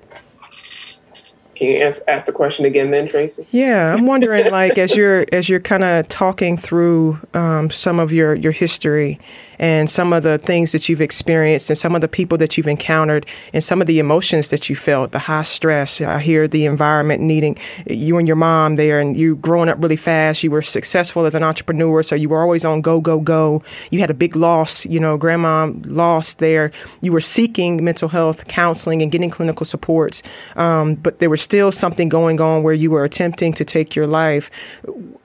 Can 1.58 1.70
you 1.70 1.78
ask, 1.80 2.04
ask 2.08 2.28
the 2.28 2.32
question 2.32 2.66
again, 2.66 2.92
then, 2.92 3.08
Tracy? 3.08 3.48
Yeah, 3.50 3.96
I'm 3.96 4.06
wondering, 4.06 4.52
like, 4.52 4.78
as 4.78 4.96
you're 4.96 5.26
as 5.32 5.50
you're 5.50 5.60
kind 5.60 5.84
of 5.84 6.08
talking 6.08 6.56
through 6.56 7.20
um, 7.34 7.72
some 7.72 8.00
of 8.00 8.14
your 8.14 8.36
your 8.36 8.52
history 8.52 9.20
and 9.60 9.90
some 9.90 10.14
of 10.14 10.24
the 10.24 10.38
things 10.38 10.72
that 10.72 10.88
you've 10.88 11.02
experienced 11.02 11.70
and 11.70 11.78
some 11.78 11.96
of 11.96 12.02
the 12.02 12.08
people 12.08 12.38
that 12.38 12.58
you've 12.58 12.68
encountered 12.68 13.26
and 13.54 13.64
some 13.64 13.82
of 13.82 13.88
the 13.88 14.00
emotions 14.00 14.50
that 14.50 14.70
you 14.70 14.76
felt, 14.76 15.12
the 15.12 15.20
high 15.20 15.42
stress. 15.42 16.00
I 16.00 16.20
hear 16.20 16.48
the 16.48 16.66
environment 16.66 17.22
needing 17.22 17.58
you 17.88 18.18
and 18.18 18.28
your 18.28 18.36
mom 18.36 18.76
there 18.76 19.00
and 19.00 19.18
you 19.18 19.36
growing 19.38 19.70
up 19.70 19.82
really 19.82 19.96
fast. 19.96 20.44
You 20.44 20.52
were 20.52 20.62
successful 20.62 21.26
as 21.26 21.36
an 21.36 21.44
entrepreneur, 21.44 22.04
so 22.04 22.16
you 22.16 22.30
were 22.30 22.42
always 22.42 22.66
on 22.66 22.82
go, 22.82 23.02
go, 23.02 23.20
go. 23.20 23.64
You 23.90 24.00
had 24.00 24.12
a 24.12 24.14
big 24.14 24.36
loss, 24.36 24.86
you 24.86 25.00
know, 25.00 25.18
grandma 25.18 25.72
lost 25.86 26.40
there. 26.40 26.72
You 27.02 27.12
were 27.12 27.22
seeking 27.22 27.84
mental 27.84 28.10
health 28.10 28.48
counseling 28.48 29.02
and 29.02 29.12
getting 29.12 29.30
clinical 29.30 29.66
supports, 29.66 30.22
um, 30.56 30.96
but 30.96 31.20
there 31.20 31.30
was 31.30 31.47
still 31.48 31.72
something 31.72 32.10
going 32.10 32.42
on 32.42 32.62
where 32.62 32.74
you 32.74 32.92
were 32.92 33.06
attempting 33.06 33.54
to 33.54 33.64
take 33.64 33.96
your 33.96 34.06
life. 34.06 34.52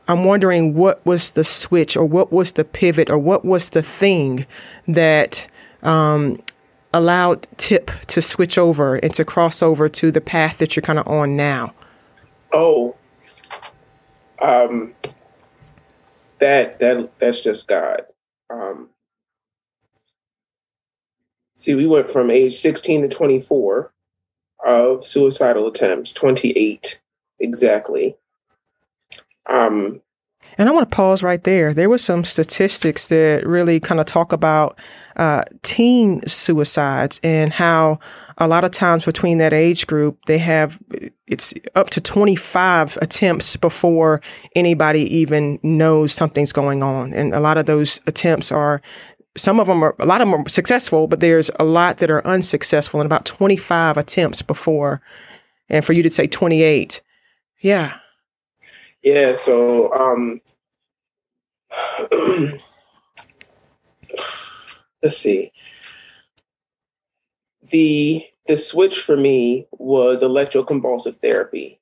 I'm 0.06 0.22
wondering 0.24 0.74
what 0.74 1.04
was 1.04 1.32
the 1.32 1.42
switch 1.42 1.96
or 1.96 2.04
what 2.04 2.32
was 2.32 2.52
the 2.52 2.64
pivot 2.64 3.10
or 3.10 3.18
what 3.18 3.44
was 3.44 3.70
the 3.70 3.82
thing 3.82 4.46
that 4.86 5.48
um, 5.82 6.40
allowed 6.94 7.48
Tip 7.56 7.90
to 8.06 8.22
switch 8.22 8.56
over 8.56 8.94
and 8.94 9.12
to 9.14 9.24
cross 9.24 9.64
over 9.64 9.88
to 9.88 10.12
the 10.12 10.20
path 10.20 10.58
that 10.58 10.76
you're 10.76 10.82
kind 10.82 11.00
of 11.00 11.08
on 11.08 11.36
now? 11.36 11.74
Oh, 12.52 12.94
um, 14.40 14.94
that 16.38 16.78
that 16.78 17.18
that's 17.18 17.40
just 17.40 17.66
God. 17.66 18.02
Um, 18.48 18.90
see, 21.56 21.74
we 21.74 21.86
went 21.86 22.12
from 22.12 22.30
age 22.30 22.52
16 22.52 23.02
to 23.02 23.08
24 23.08 23.92
of 24.64 25.06
suicidal 25.06 25.68
attempts, 25.68 26.12
28 26.12 27.00
exactly. 27.38 28.16
Um, 29.46 30.00
and 30.58 30.68
I 30.68 30.72
want 30.72 30.88
to 30.88 30.94
pause 30.94 31.22
right 31.22 31.42
there. 31.42 31.72
There 31.72 31.88
were 31.88 31.98
some 31.98 32.24
statistics 32.24 33.06
that 33.06 33.46
really 33.46 33.80
kind 33.80 34.00
of 34.00 34.06
talk 34.06 34.32
about 34.32 34.78
uh, 35.16 35.44
teen 35.62 36.26
suicides 36.26 37.20
and 37.22 37.52
how 37.52 37.98
a 38.38 38.48
lot 38.48 38.64
of 38.64 38.70
times 38.70 39.04
between 39.04 39.38
that 39.38 39.52
age 39.52 39.86
group, 39.86 40.18
they 40.26 40.38
have 40.38 40.80
it's 41.26 41.54
up 41.74 41.90
to 41.90 42.00
25 42.00 42.98
attempts 43.00 43.56
before 43.56 44.20
anybody 44.54 45.02
even 45.16 45.58
knows 45.62 46.12
something's 46.12 46.52
going 46.52 46.82
on. 46.82 47.12
And 47.12 47.34
a 47.34 47.40
lot 47.40 47.56
of 47.56 47.66
those 47.66 48.00
attempts 48.06 48.52
are 48.52 48.82
some 49.36 49.60
of 49.60 49.66
them 49.66 49.82
are 49.82 49.96
a 49.98 50.06
lot 50.06 50.20
of 50.20 50.28
them 50.28 50.42
are 50.42 50.48
successful, 50.48 51.06
but 51.06 51.20
there's 51.20 51.50
a 51.58 51.64
lot 51.64 51.98
that 51.98 52.10
are 52.10 52.26
unsuccessful 52.26 53.00
and 53.00 53.06
about 53.06 53.24
25 53.24 53.96
attempts 53.96 54.42
before. 54.42 55.00
And 55.68 55.84
for 55.84 55.94
you 55.94 56.02
to 56.02 56.10
say 56.10 56.26
28, 56.26 57.00
yeah, 57.60 57.98
yeah, 59.02 59.34
so 59.34 59.92
um 59.92 60.40
let's 65.02 65.18
see. 65.18 65.52
the 67.70 68.24
the 68.46 68.56
switch 68.56 69.00
for 69.00 69.16
me 69.16 69.66
was 69.72 70.22
electroconvulsive 70.22 71.16
therapy. 71.16 71.80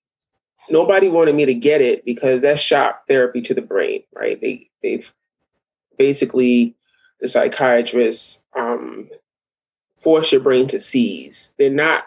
Nobody 0.68 1.08
wanted 1.08 1.34
me 1.34 1.46
to 1.46 1.54
get 1.54 1.80
it 1.80 2.04
because 2.04 2.42
that's 2.42 2.60
shock 2.60 3.08
therapy 3.08 3.40
to 3.42 3.54
the 3.54 3.62
brain, 3.62 4.02
right? 4.14 4.40
They 4.40 4.70
they've 4.82 5.12
basically 5.98 6.76
the 7.20 7.28
psychiatrists 7.28 8.42
um, 8.56 9.08
force 9.98 10.32
your 10.32 10.40
brain 10.40 10.66
to 10.68 10.80
seize. 10.80 11.54
They're 11.58 11.70
not 11.70 12.04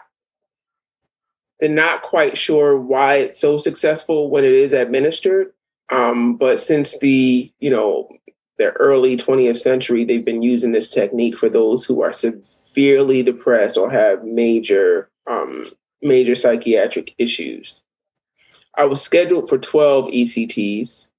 they're 1.60 1.68
not 1.68 2.02
quite 2.02 2.36
sure 2.36 2.76
why 2.76 3.16
it's 3.16 3.38
so 3.38 3.58
successful 3.58 4.28
when 4.28 4.44
it 4.44 4.52
is 4.52 4.72
administered. 4.72 5.52
Um, 5.90 6.36
but 6.36 6.58
since 6.58 6.98
the 6.98 7.52
you 7.60 7.70
know 7.70 8.08
the 8.58 8.72
early 8.72 9.16
20th 9.16 9.58
century, 9.58 10.04
they've 10.04 10.24
been 10.24 10.42
using 10.42 10.72
this 10.72 10.88
technique 10.88 11.36
for 11.36 11.48
those 11.48 11.84
who 11.84 12.02
are 12.02 12.12
severely 12.12 13.22
depressed 13.22 13.76
or 13.76 13.90
have 13.90 14.24
major 14.24 15.10
um, 15.26 15.66
major 16.02 16.34
psychiatric 16.34 17.14
issues. 17.18 17.82
I 18.76 18.84
was 18.86 19.00
scheduled 19.00 19.48
for 19.48 19.58
12 19.58 20.08
ECTs. 20.08 21.10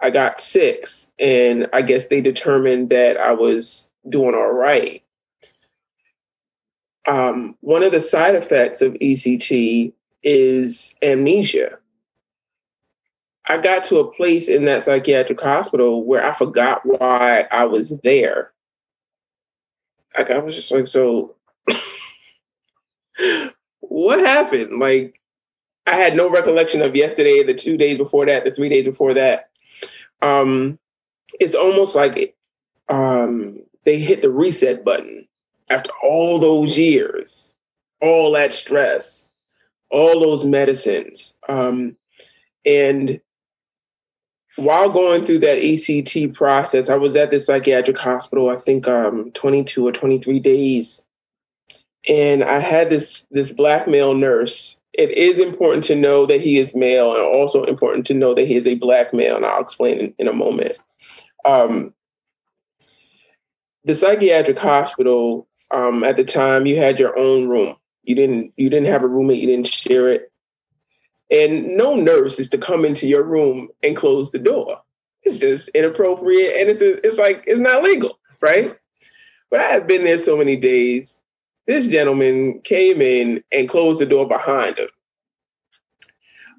I 0.00 0.10
got 0.10 0.40
six, 0.40 1.12
and 1.18 1.68
I 1.72 1.82
guess 1.82 2.08
they 2.08 2.20
determined 2.20 2.90
that 2.90 3.16
I 3.16 3.32
was 3.32 3.90
doing 4.08 4.34
all 4.34 4.52
right. 4.52 5.02
Um, 7.06 7.56
one 7.60 7.82
of 7.82 7.92
the 7.92 8.00
side 8.00 8.34
effects 8.34 8.80
of 8.82 8.92
ECT 8.94 9.92
is 10.22 10.94
amnesia. 11.02 11.78
I 13.46 13.56
got 13.56 13.82
to 13.84 13.98
a 13.98 14.12
place 14.12 14.48
in 14.48 14.66
that 14.66 14.82
psychiatric 14.82 15.40
hospital 15.40 16.04
where 16.04 16.24
I 16.24 16.32
forgot 16.32 16.82
why 16.84 17.46
I 17.50 17.64
was 17.64 17.96
there. 18.04 18.52
Like 20.16 20.30
I 20.30 20.38
was 20.38 20.54
just 20.54 20.70
like, 20.70 20.86
so 20.86 21.34
what 23.80 24.20
happened? 24.20 24.78
Like 24.78 25.18
I 25.86 25.96
had 25.96 26.14
no 26.14 26.28
recollection 26.28 26.82
of 26.82 26.94
yesterday, 26.94 27.42
the 27.42 27.54
two 27.54 27.78
days 27.78 27.96
before 27.96 28.26
that, 28.26 28.44
the 28.44 28.50
three 28.50 28.68
days 28.68 28.84
before 28.84 29.14
that. 29.14 29.47
Um, 30.22 30.78
it's 31.40 31.54
almost 31.54 31.94
like 31.94 32.34
um, 32.88 33.60
they 33.84 33.98
hit 33.98 34.22
the 34.22 34.30
reset 34.30 34.84
button 34.84 35.28
after 35.70 35.90
all 36.02 36.38
those 36.38 36.78
years, 36.78 37.54
all 38.00 38.32
that 38.32 38.52
stress, 38.52 39.30
all 39.90 40.20
those 40.20 40.44
medicines. 40.44 41.34
Um, 41.48 41.96
and 42.64 43.20
while 44.56 44.90
going 44.90 45.24
through 45.24 45.38
that 45.40 45.58
ECT 45.58 46.34
process, 46.34 46.88
I 46.88 46.96
was 46.96 47.14
at 47.16 47.30
the 47.30 47.38
psychiatric 47.38 47.96
hospital, 47.96 48.50
I 48.50 48.56
think 48.56 48.88
um, 48.88 49.30
22 49.32 49.86
or 49.86 49.92
23 49.92 50.40
days. 50.40 51.06
And 52.08 52.42
I 52.42 52.58
had 52.58 52.90
this 52.90 53.26
this 53.30 53.52
black 53.52 53.86
male 53.86 54.14
nurse. 54.14 54.77
It 54.98 55.12
is 55.12 55.38
important 55.38 55.84
to 55.84 55.94
know 55.94 56.26
that 56.26 56.40
he 56.40 56.58
is 56.58 56.74
male 56.74 57.14
and 57.14 57.22
also 57.22 57.62
important 57.62 58.04
to 58.08 58.14
know 58.14 58.34
that 58.34 58.48
he 58.48 58.56
is 58.56 58.66
a 58.66 58.74
black 58.74 59.14
male, 59.14 59.36
and 59.36 59.46
I'll 59.46 59.62
explain 59.62 60.00
in, 60.00 60.14
in 60.18 60.26
a 60.26 60.32
moment. 60.32 60.76
Um, 61.44 61.94
the 63.84 63.94
psychiatric 63.94 64.58
hospital 64.58 65.46
um, 65.70 66.02
at 66.02 66.16
the 66.16 66.24
time, 66.24 66.66
you 66.66 66.76
had 66.76 66.98
your 66.98 67.16
own 67.16 67.48
room. 67.48 67.76
You 68.02 68.16
didn't 68.16 68.52
you 68.56 68.68
didn't 68.68 68.88
have 68.88 69.04
a 69.04 69.08
roommate, 69.08 69.40
you 69.40 69.46
didn't 69.46 69.68
share 69.68 70.10
it. 70.10 70.32
And 71.30 71.76
no 71.76 71.94
nurse 71.94 72.40
is 72.40 72.48
to 72.50 72.58
come 72.58 72.84
into 72.84 73.06
your 73.06 73.22
room 73.22 73.68
and 73.82 73.96
close 73.96 74.32
the 74.32 74.38
door. 74.38 74.80
It's 75.22 75.38
just 75.38 75.68
inappropriate 75.70 76.56
and 76.56 76.70
it's 76.70 76.80
it's 76.82 77.18
like 77.18 77.44
it's 77.46 77.60
not 77.60 77.84
legal, 77.84 78.18
right? 78.40 78.76
But 79.50 79.60
I 79.60 79.64
have 79.64 79.86
been 79.86 80.04
there 80.04 80.18
so 80.18 80.36
many 80.36 80.56
days. 80.56 81.20
This 81.68 81.86
gentleman 81.86 82.62
came 82.64 83.02
in 83.02 83.44
and 83.52 83.68
closed 83.68 84.00
the 84.00 84.06
door 84.06 84.26
behind 84.26 84.78
him. 84.78 84.88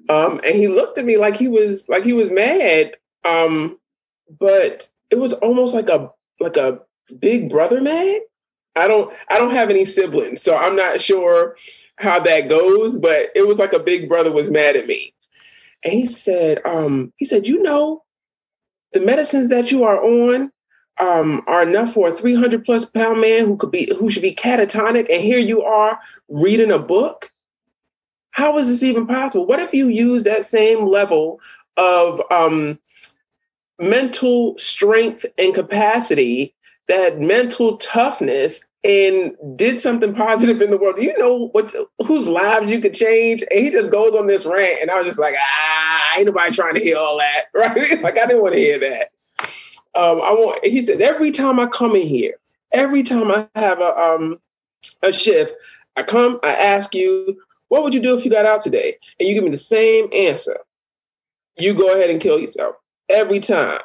Um, 0.08 0.40
and 0.44 0.54
he 0.54 0.68
looked 0.68 0.98
at 0.98 1.04
me 1.04 1.16
like 1.16 1.36
he 1.36 1.48
was 1.48 1.88
like 1.88 2.04
he 2.04 2.12
was 2.12 2.30
mad. 2.30 2.92
Um, 3.24 3.78
but 4.38 4.88
it 5.10 5.18
was 5.18 5.34
almost 5.34 5.74
like 5.74 5.88
a 5.88 6.12
like 6.38 6.56
a 6.56 6.80
big 7.18 7.50
brother 7.50 7.80
mad. 7.80 8.20
I 8.76 8.86
don't 8.86 9.12
I 9.28 9.38
don't 9.38 9.50
have 9.50 9.68
any 9.68 9.84
siblings, 9.84 10.42
so 10.42 10.54
I'm 10.56 10.76
not 10.76 11.00
sure 11.00 11.56
how 11.96 12.20
that 12.20 12.48
goes, 12.48 12.96
but 12.96 13.30
it 13.34 13.48
was 13.48 13.58
like 13.58 13.72
a 13.72 13.80
big 13.80 14.08
brother 14.08 14.30
was 14.30 14.50
mad 14.50 14.76
at 14.76 14.86
me. 14.86 15.12
And 15.82 15.92
he 15.92 16.04
said, 16.04 16.60
um, 16.64 17.12
he 17.16 17.24
said, 17.24 17.48
you 17.48 17.62
know, 17.62 18.04
the 18.92 19.00
medicines 19.00 19.48
that 19.48 19.72
you 19.72 19.82
are 19.82 20.02
on 20.02 20.52
um, 21.00 21.42
are 21.46 21.62
enough 21.62 21.92
for 21.92 22.08
a 22.08 22.12
300 22.12 22.64
plus 22.64 22.84
pound 22.84 23.20
man 23.20 23.46
who 23.46 23.56
could 23.56 23.70
be 23.70 23.92
who 23.98 24.10
should 24.10 24.22
be 24.22 24.34
catatonic, 24.34 25.06
and 25.10 25.22
here 25.22 25.38
you 25.38 25.62
are 25.62 25.98
reading 26.28 26.70
a 26.70 26.78
book. 26.78 27.32
How 28.32 28.58
is 28.58 28.68
this 28.68 28.82
even 28.82 29.06
possible? 29.06 29.46
What 29.46 29.58
if 29.58 29.72
you 29.72 29.88
use 29.88 30.22
that 30.24 30.44
same 30.44 30.86
level 30.86 31.40
of 31.76 32.20
um, 32.30 32.78
mental 33.80 34.56
strength 34.58 35.24
and 35.38 35.54
capacity, 35.54 36.54
that 36.88 37.20
mental 37.20 37.76
toughness, 37.78 38.66
and 38.82 39.36
did 39.56 39.78
something 39.78 40.14
positive 40.14 40.62
in 40.62 40.70
the 40.70 40.78
world. 40.78 40.96
Do 40.96 41.02
you 41.02 41.16
know 41.18 41.48
what 41.48 41.74
whose 42.06 42.28
lives 42.28 42.70
you 42.70 42.80
could 42.80 42.94
change? 42.94 43.42
And 43.50 43.60
he 43.60 43.70
just 43.70 43.90
goes 43.90 44.14
on 44.14 44.26
this 44.26 44.46
rant, 44.46 44.80
and 44.80 44.90
I 44.90 44.98
was 44.98 45.06
just 45.06 45.18
like, 45.18 45.34
ah, 45.38 46.14
ain't 46.16 46.26
nobody 46.26 46.54
trying 46.54 46.74
to 46.74 46.80
hear 46.80 46.96
all 46.96 47.18
that, 47.18 47.44
right? 47.54 48.02
like 48.02 48.18
I 48.18 48.26
didn't 48.26 48.42
want 48.42 48.54
to 48.54 48.60
hear 48.60 48.78
that. 48.78 49.10
Um, 49.94 50.20
I 50.22 50.32
want. 50.32 50.64
He 50.64 50.82
said 50.82 51.00
every 51.00 51.30
time 51.30 51.58
I 51.58 51.66
come 51.66 51.96
in 51.96 52.06
here, 52.06 52.34
every 52.72 53.02
time 53.02 53.30
I 53.30 53.48
have 53.56 53.80
a 53.80 53.96
um 53.96 54.40
a 55.02 55.12
shift, 55.12 55.54
I 55.96 56.02
come, 56.02 56.38
I 56.42 56.50
ask 56.50 56.94
you, 56.94 57.40
what 57.68 57.82
would 57.82 57.94
you 57.94 58.00
do 58.00 58.16
if 58.16 58.24
you 58.24 58.30
got 58.30 58.46
out 58.46 58.60
today? 58.60 58.96
And 59.18 59.28
you 59.28 59.34
give 59.34 59.44
me 59.44 59.50
the 59.50 59.58
same 59.58 60.08
answer. 60.12 60.58
You 61.58 61.74
go 61.74 61.92
ahead 61.94 62.10
and 62.10 62.20
kill 62.20 62.38
yourself 62.38 62.76
every 63.08 63.40
time, 63.40 63.80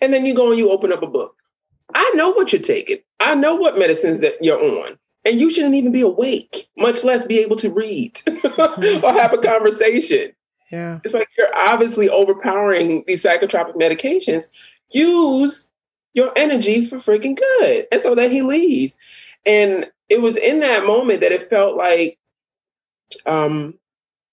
and 0.00 0.12
then 0.12 0.26
you 0.26 0.34
go 0.34 0.50
and 0.50 0.58
you 0.58 0.70
open 0.70 0.92
up 0.92 1.02
a 1.02 1.06
book 1.06 1.34
I 1.94 2.10
know 2.14 2.30
what 2.30 2.52
you're 2.52 2.62
taking. 2.62 2.98
I 3.18 3.34
know 3.34 3.54
what 3.54 3.78
medicines 3.78 4.20
that 4.20 4.42
you're 4.42 4.60
on. 4.60 4.98
And 5.24 5.38
you 5.38 5.50
shouldn't 5.50 5.74
even 5.74 5.92
be 5.92 6.00
awake, 6.00 6.68
much 6.78 7.04
less 7.04 7.26
be 7.26 7.38
able 7.40 7.56
to 7.56 7.70
read 7.70 8.20
or 8.58 9.12
have 9.12 9.34
a 9.34 9.38
conversation. 9.38 10.32
Yeah. 10.72 11.00
It's 11.04 11.14
like 11.14 11.28
you're 11.36 11.54
obviously 11.54 12.08
overpowering 12.08 13.04
these 13.06 13.22
psychotropic 13.22 13.74
medications. 13.74 14.46
Use 14.92 15.70
your 16.14 16.32
energy 16.36 16.84
for 16.84 16.96
freaking 16.96 17.36
good. 17.36 17.86
And 17.92 18.00
so 18.00 18.14
then 18.14 18.30
he 18.30 18.42
leaves. 18.42 18.96
And 19.46 19.90
it 20.08 20.20
was 20.20 20.36
in 20.36 20.60
that 20.60 20.86
moment 20.86 21.20
that 21.20 21.32
it 21.32 21.42
felt 21.42 21.76
like 21.76 22.18
um 23.26 23.78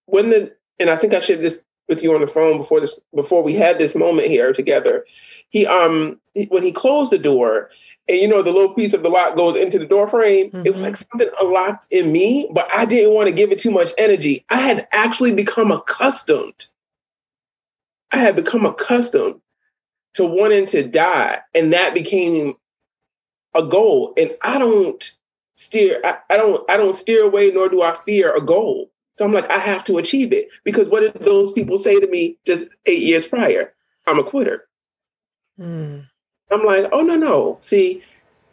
when 0.06 0.30
the 0.30 0.54
and 0.80 0.90
I 0.90 0.96
think 0.96 1.14
I 1.14 1.20
shared 1.20 1.42
this 1.42 1.64
with 1.88 2.04
you 2.04 2.14
on 2.14 2.22
the 2.22 2.28
phone 2.28 2.58
before 2.58 2.82
this 2.82 3.00
before 3.16 3.44
we 3.44 3.54
had 3.54 3.80
this 3.80 3.96
moment 3.96 4.28
here 4.28 4.52
together 4.54 5.06
he 5.50 5.66
um 5.66 6.20
when 6.50 6.64
he 6.64 6.72
closed 6.72 7.12
the 7.12 7.18
door 7.18 7.70
and 8.08 8.18
you 8.18 8.28
know 8.28 8.42
the 8.42 8.52
little 8.52 8.74
piece 8.74 8.94
of 8.94 9.04
the 9.04 9.10
lock 9.10 9.36
goes 9.36 9.56
into 9.56 9.80
the 9.80 9.86
door 9.86 10.08
frame 10.08 10.48
mm-hmm. 10.48 10.66
it 10.66 10.72
was 10.72 10.82
mm-hmm. 10.82 10.88
like 10.88 10.98
something 10.98 11.30
unlocked 11.42 11.88
in 11.92 12.12
me 12.12 12.50
but 12.52 12.68
i 12.74 12.86
didn't 12.86 13.16
want 13.16 13.28
to 13.28 13.34
give 13.34 13.52
it 13.52 13.60
too 13.60 13.72
much 13.72 13.92
energy 13.98 14.46
i 14.50 14.60
had 14.60 14.88
actually 14.92 15.34
become 15.34 15.72
accustomed 15.72 16.68
i 18.12 18.18
had 18.18 18.36
become 18.36 18.66
accustomed 18.66 19.40
to 20.18 20.26
wanting 20.26 20.66
to 20.66 20.82
die 20.82 21.40
and 21.54 21.72
that 21.72 21.94
became 21.94 22.56
a 23.54 23.64
goal. 23.64 24.14
And 24.18 24.32
i 24.42 24.58
don't 24.58 25.16
steer 25.54 26.02
I, 26.04 26.18
I 26.30 26.38
don't 26.38 26.70
i 26.70 26.76
don't 26.76 26.96
steer 26.96 27.24
away 27.24 27.52
nor 27.52 27.70
do 27.70 27.84
i 27.84 27.94
fear 27.94 28.36
a 28.36 28.42
goal. 28.42 28.92
So 29.16 29.26
i'm 29.26 29.34
like 29.34 29.50
i 29.52 29.60
have 29.60 29.84
to 29.86 30.00
achieve 30.00 30.34
it. 30.34 30.50
Because 30.64 30.90
what 30.90 31.02
did 31.02 31.24
those 31.24 31.52
people 31.52 31.78
say 31.78 32.00
to 32.00 32.08
me 32.08 32.38
just 32.46 32.68
eight 32.88 33.04
years 33.04 33.28
prior? 33.28 33.74
I'm 34.08 34.18
a 34.18 34.24
quitter. 34.24 34.68
Mm. 35.60 36.08
I'm 36.50 36.66
like, 36.66 36.90
oh 36.92 37.02
no, 37.02 37.16
no. 37.16 37.58
See, 37.62 38.02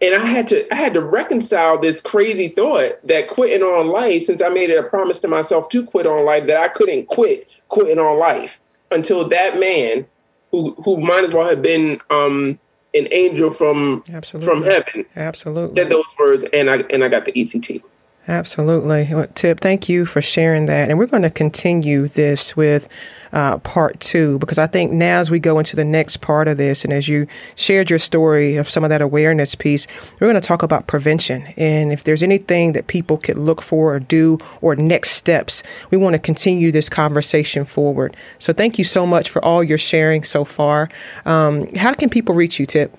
and 0.02 0.14
I 0.14 0.26
had 0.26 0.46
to 0.48 0.70
I 0.70 0.76
had 0.76 0.92
to 0.94 1.00
reconcile 1.00 1.78
this 1.78 2.02
crazy 2.02 2.48
thought 2.48 3.06
that 3.06 3.28
quitting 3.28 3.62
on 3.62 3.88
life, 3.88 4.24
since 4.24 4.42
I 4.42 4.50
made 4.50 4.68
it 4.68 4.84
a 4.84 4.88
promise 4.88 5.18
to 5.20 5.28
myself 5.28 5.70
to 5.70 5.86
quit 5.86 6.06
on 6.06 6.26
life, 6.26 6.46
that 6.46 6.62
I 6.62 6.68
couldn't 6.68 7.06
quit 7.06 7.48
quitting 7.68 7.98
on 7.98 8.18
life 8.18 8.60
until 8.90 9.26
that 9.28 9.58
man 9.58 10.06
who 10.54 10.74
who 10.84 10.96
might 10.98 11.24
as 11.24 11.34
well 11.34 11.48
have 11.48 11.62
been 11.62 12.00
um 12.10 12.58
an 12.94 13.08
angel 13.10 13.50
from 13.50 14.04
Absolutely. 14.12 14.48
from 14.48 14.62
heaven. 14.62 15.04
Absolutely. 15.16 15.82
Said 15.82 15.90
those 15.90 16.04
words 16.18 16.44
and 16.52 16.70
I 16.70 16.76
and 16.90 17.02
I 17.02 17.08
got 17.08 17.24
the 17.24 17.32
ECT. 17.32 17.82
Absolutely. 18.26 19.10
Tip, 19.34 19.60
thank 19.60 19.88
you 19.88 20.06
for 20.06 20.22
sharing 20.22 20.64
that. 20.66 20.88
And 20.88 20.98
we're 20.98 21.06
going 21.06 21.24
to 21.24 21.30
continue 21.30 22.08
this 22.08 22.56
with 22.56 22.88
uh, 23.34 23.58
part 23.58 24.00
two, 24.00 24.38
because 24.38 24.56
I 24.56 24.66
think 24.66 24.92
now 24.92 25.20
as 25.20 25.30
we 25.30 25.38
go 25.38 25.58
into 25.58 25.76
the 25.76 25.84
next 25.84 26.22
part 26.22 26.48
of 26.48 26.56
this, 26.56 26.84
and 26.84 26.92
as 26.92 27.06
you 27.06 27.26
shared 27.54 27.90
your 27.90 27.98
story 27.98 28.56
of 28.56 28.70
some 28.70 28.82
of 28.82 28.88
that 28.90 29.02
awareness 29.02 29.54
piece, 29.54 29.86
we're 30.14 30.28
going 30.28 30.40
to 30.40 30.46
talk 30.46 30.62
about 30.62 30.86
prevention. 30.86 31.42
And 31.58 31.92
if 31.92 32.04
there's 32.04 32.22
anything 32.22 32.72
that 32.72 32.86
people 32.86 33.18
could 33.18 33.36
look 33.36 33.60
for 33.60 33.94
or 33.94 34.00
do 34.00 34.38
or 34.62 34.74
next 34.74 35.10
steps, 35.10 35.62
we 35.90 35.98
want 35.98 36.14
to 36.14 36.18
continue 36.18 36.72
this 36.72 36.88
conversation 36.88 37.66
forward. 37.66 38.16
So 38.38 38.54
thank 38.54 38.78
you 38.78 38.84
so 38.84 39.04
much 39.04 39.28
for 39.28 39.44
all 39.44 39.62
your 39.62 39.78
sharing 39.78 40.22
so 40.22 40.46
far. 40.46 40.88
Um, 41.26 41.74
how 41.74 41.92
can 41.92 42.08
people 42.08 42.34
reach 42.34 42.58
you, 42.58 42.64
Tip? 42.64 42.96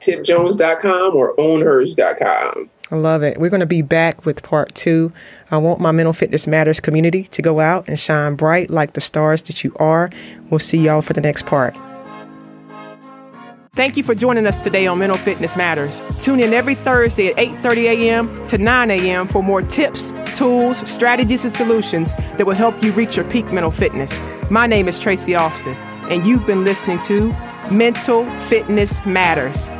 tipjones.com 0.00 1.14
or 1.14 1.36
ownhers.com. 1.36 2.70
I 2.92 2.96
love 2.96 3.22
it. 3.22 3.40
We're 3.40 3.48
going 3.48 3.60
to 3.60 3.66
be 3.66 3.80
back 3.80 4.26
with 4.26 4.42
part 4.42 4.74
two. 4.74 5.14
I 5.50 5.56
want 5.56 5.80
my 5.80 5.92
Mental 5.92 6.12
Fitness 6.12 6.46
Matters 6.46 6.78
community 6.78 7.24
to 7.24 7.40
go 7.40 7.58
out 7.58 7.88
and 7.88 7.98
shine 7.98 8.36
bright 8.36 8.70
like 8.70 8.92
the 8.92 9.00
stars 9.00 9.42
that 9.44 9.64
you 9.64 9.74
are. 9.76 10.10
We'll 10.50 10.60
see 10.60 10.76
y'all 10.76 11.00
for 11.00 11.14
the 11.14 11.22
next 11.22 11.46
part. 11.46 11.74
Thank 13.74 13.96
you 13.96 14.02
for 14.02 14.14
joining 14.14 14.46
us 14.46 14.62
today 14.62 14.86
on 14.86 14.98
Mental 14.98 15.16
Fitness 15.16 15.56
Matters. 15.56 16.02
Tune 16.18 16.40
in 16.40 16.52
every 16.52 16.74
Thursday 16.74 17.28
at 17.28 17.36
8:30 17.36 17.76
a.m. 17.84 18.44
to 18.44 18.58
9 18.58 18.90
a.m. 18.90 19.26
for 19.26 19.42
more 19.42 19.62
tips, 19.62 20.12
tools, 20.36 20.86
strategies, 20.90 21.44
and 21.44 21.52
solutions 21.54 22.14
that 22.36 22.44
will 22.44 22.54
help 22.54 22.84
you 22.84 22.92
reach 22.92 23.16
your 23.16 23.24
peak 23.30 23.46
mental 23.46 23.70
fitness. 23.70 24.20
My 24.50 24.66
name 24.66 24.86
is 24.86 25.00
Tracy 25.00 25.34
Austin, 25.34 25.72
and 26.10 26.26
you've 26.26 26.46
been 26.46 26.66
listening 26.66 27.00
to 27.04 27.34
Mental 27.70 28.26
Fitness 28.50 29.02
Matters. 29.06 29.70